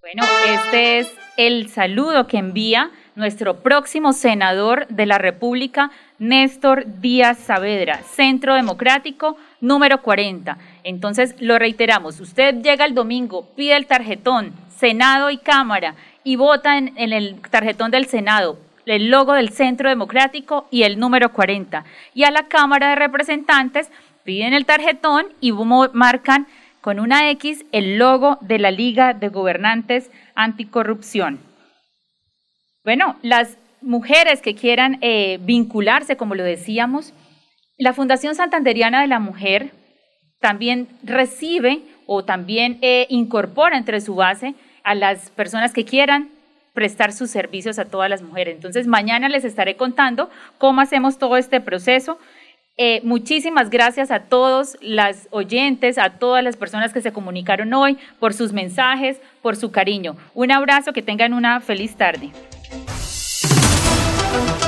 Bueno, 0.00 0.24
este 0.44 0.98
es 0.98 1.08
el 1.36 1.68
saludo 1.68 2.26
que 2.26 2.36
envía 2.36 2.90
nuestro 3.14 3.58
próximo 3.58 4.12
senador 4.12 4.88
de 4.88 5.06
la 5.06 5.16
República, 5.16 5.92
Néstor 6.18 6.84
Díaz 7.00 7.38
Saavedra, 7.38 8.02
Centro 8.02 8.56
Democrático 8.56 9.36
número 9.60 10.02
40. 10.02 10.58
Entonces, 10.82 11.36
lo 11.38 11.60
reiteramos, 11.60 12.18
usted 12.18 12.56
llega 12.60 12.86
el 12.86 12.94
domingo, 12.94 13.48
pide 13.54 13.76
el 13.76 13.86
tarjetón, 13.86 14.52
Senado 14.76 15.30
y 15.30 15.38
Cámara, 15.38 15.94
y 16.24 16.34
vota 16.34 16.76
en, 16.76 16.92
el 16.96 17.40
tarjetón 17.50 17.92
del 17.92 18.06
Senado, 18.06 18.58
el 18.84 19.10
logo 19.10 19.34
del 19.34 19.50
Centro 19.50 19.88
Democrático 19.88 20.66
y 20.72 20.82
el 20.82 20.98
número 20.98 21.32
40. 21.32 21.84
Y 22.14 22.24
a 22.24 22.32
la 22.32 22.48
Cámara 22.48 22.88
de 22.88 22.96
Representantes 22.96 23.92
piden 24.24 24.54
el 24.54 24.66
tarjetón 24.66 25.26
y 25.40 25.52
marcan 25.92 26.48
con 26.80 27.00
una 27.00 27.30
X 27.30 27.64
el 27.72 27.98
logo 27.98 28.38
de 28.40 28.58
la 28.58 28.70
Liga 28.70 29.14
de 29.14 29.28
Gobernantes 29.28 30.10
Anticorrupción. 30.34 31.40
Bueno, 32.84 33.16
las 33.22 33.58
mujeres 33.82 34.40
que 34.40 34.54
quieran 34.54 34.98
eh, 35.00 35.38
vincularse, 35.42 36.16
como 36.16 36.34
lo 36.34 36.44
decíamos, 36.44 37.12
la 37.78 37.92
Fundación 37.92 38.34
Santanderiana 38.34 39.00
de 39.00 39.06
la 39.06 39.20
Mujer 39.20 39.72
también 40.38 40.88
recibe 41.02 41.82
o 42.06 42.24
también 42.24 42.78
eh, 42.82 43.06
incorpora 43.08 43.76
entre 43.76 44.00
su 44.00 44.14
base 44.14 44.54
a 44.82 44.94
las 44.94 45.30
personas 45.30 45.72
que 45.72 45.84
quieran 45.84 46.30
prestar 46.72 47.12
sus 47.12 47.30
servicios 47.30 47.78
a 47.78 47.84
todas 47.84 48.08
las 48.08 48.22
mujeres. 48.22 48.54
Entonces, 48.54 48.86
mañana 48.86 49.28
les 49.28 49.44
estaré 49.44 49.76
contando 49.76 50.30
cómo 50.58 50.80
hacemos 50.80 51.18
todo 51.18 51.36
este 51.36 51.60
proceso. 51.60 52.18
Eh, 52.82 53.02
muchísimas 53.04 53.68
gracias 53.68 54.10
a 54.10 54.20
todos 54.20 54.78
las 54.80 55.28
oyentes, 55.32 55.98
a 55.98 56.14
todas 56.18 56.42
las 56.42 56.56
personas 56.56 56.94
que 56.94 57.02
se 57.02 57.12
comunicaron 57.12 57.74
hoy 57.74 57.98
por 58.18 58.32
sus 58.32 58.54
mensajes, 58.54 59.18
por 59.42 59.56
su 59.56 59.70
cariño. 59.70 60.16
Un 60.32 60.50
abrazo, 60.50 60.94
que 60.94 61.02
tengan 61.02 61.34
una 61.34 61.60
feliz 61.60 61.94
tarde. 61.94 62.30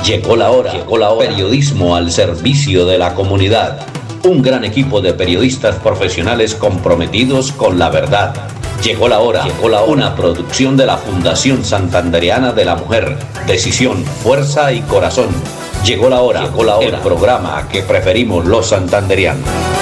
Llegó 0.05 0.35
la 0.35 0.51
hora, 0.51 0.73
llegó 0.73 0.99
la 0.99 1.09
hora. 1.09 1.27
Periodismo 1.27 1.95
al 1.95 2.11
servicio 2.11 2.85
de 2.85 2.99
la 2.99 3.15
comunidad. 3.15 3.83
Un 4.23 4.43
gran 4.43 4.63
equipo 4.63 5.01
de 5.01 5.13
periodistas 5.13 5.77
profesionales 5.77 6.53
comprometidos 6.53 7.51
con 7.51 7.79
la 7.79 7.89
verdad. 7.89 8.35
Llegó 8.83 9.07
la 9.07 9.21
hora, 9.21 9.43
llegó 9.43 9.69
la 9.69 9.81
hora. 9.81 9.91
Una 9.91 10.15
producción 10.15 10.77
de 10.77 10.85
la 10.85 10.97
Fundación 10.97 11.65
Santandereana 11.65 12.51
de 12.51 12.65
la 12.65 12.75
Mujer. 12.75 13.17
Decisión, 13.47 14.05
fuerza 14.05 14.71
y 14.71 14.81
corazón. 14.81 15.29
Llegó 15.83 16.09
la 16.09 16.21
hora, 16.21 16.43
llegó 16.43 16.63
la 16.63 16.77
hora. 16.77 16.97
El 16.97 17.03
programa 17.03 17.67
que 17.67 17.81
preferimos 17.83 18.45
los 18.45 18.67
santanderianos. 18.67 19.72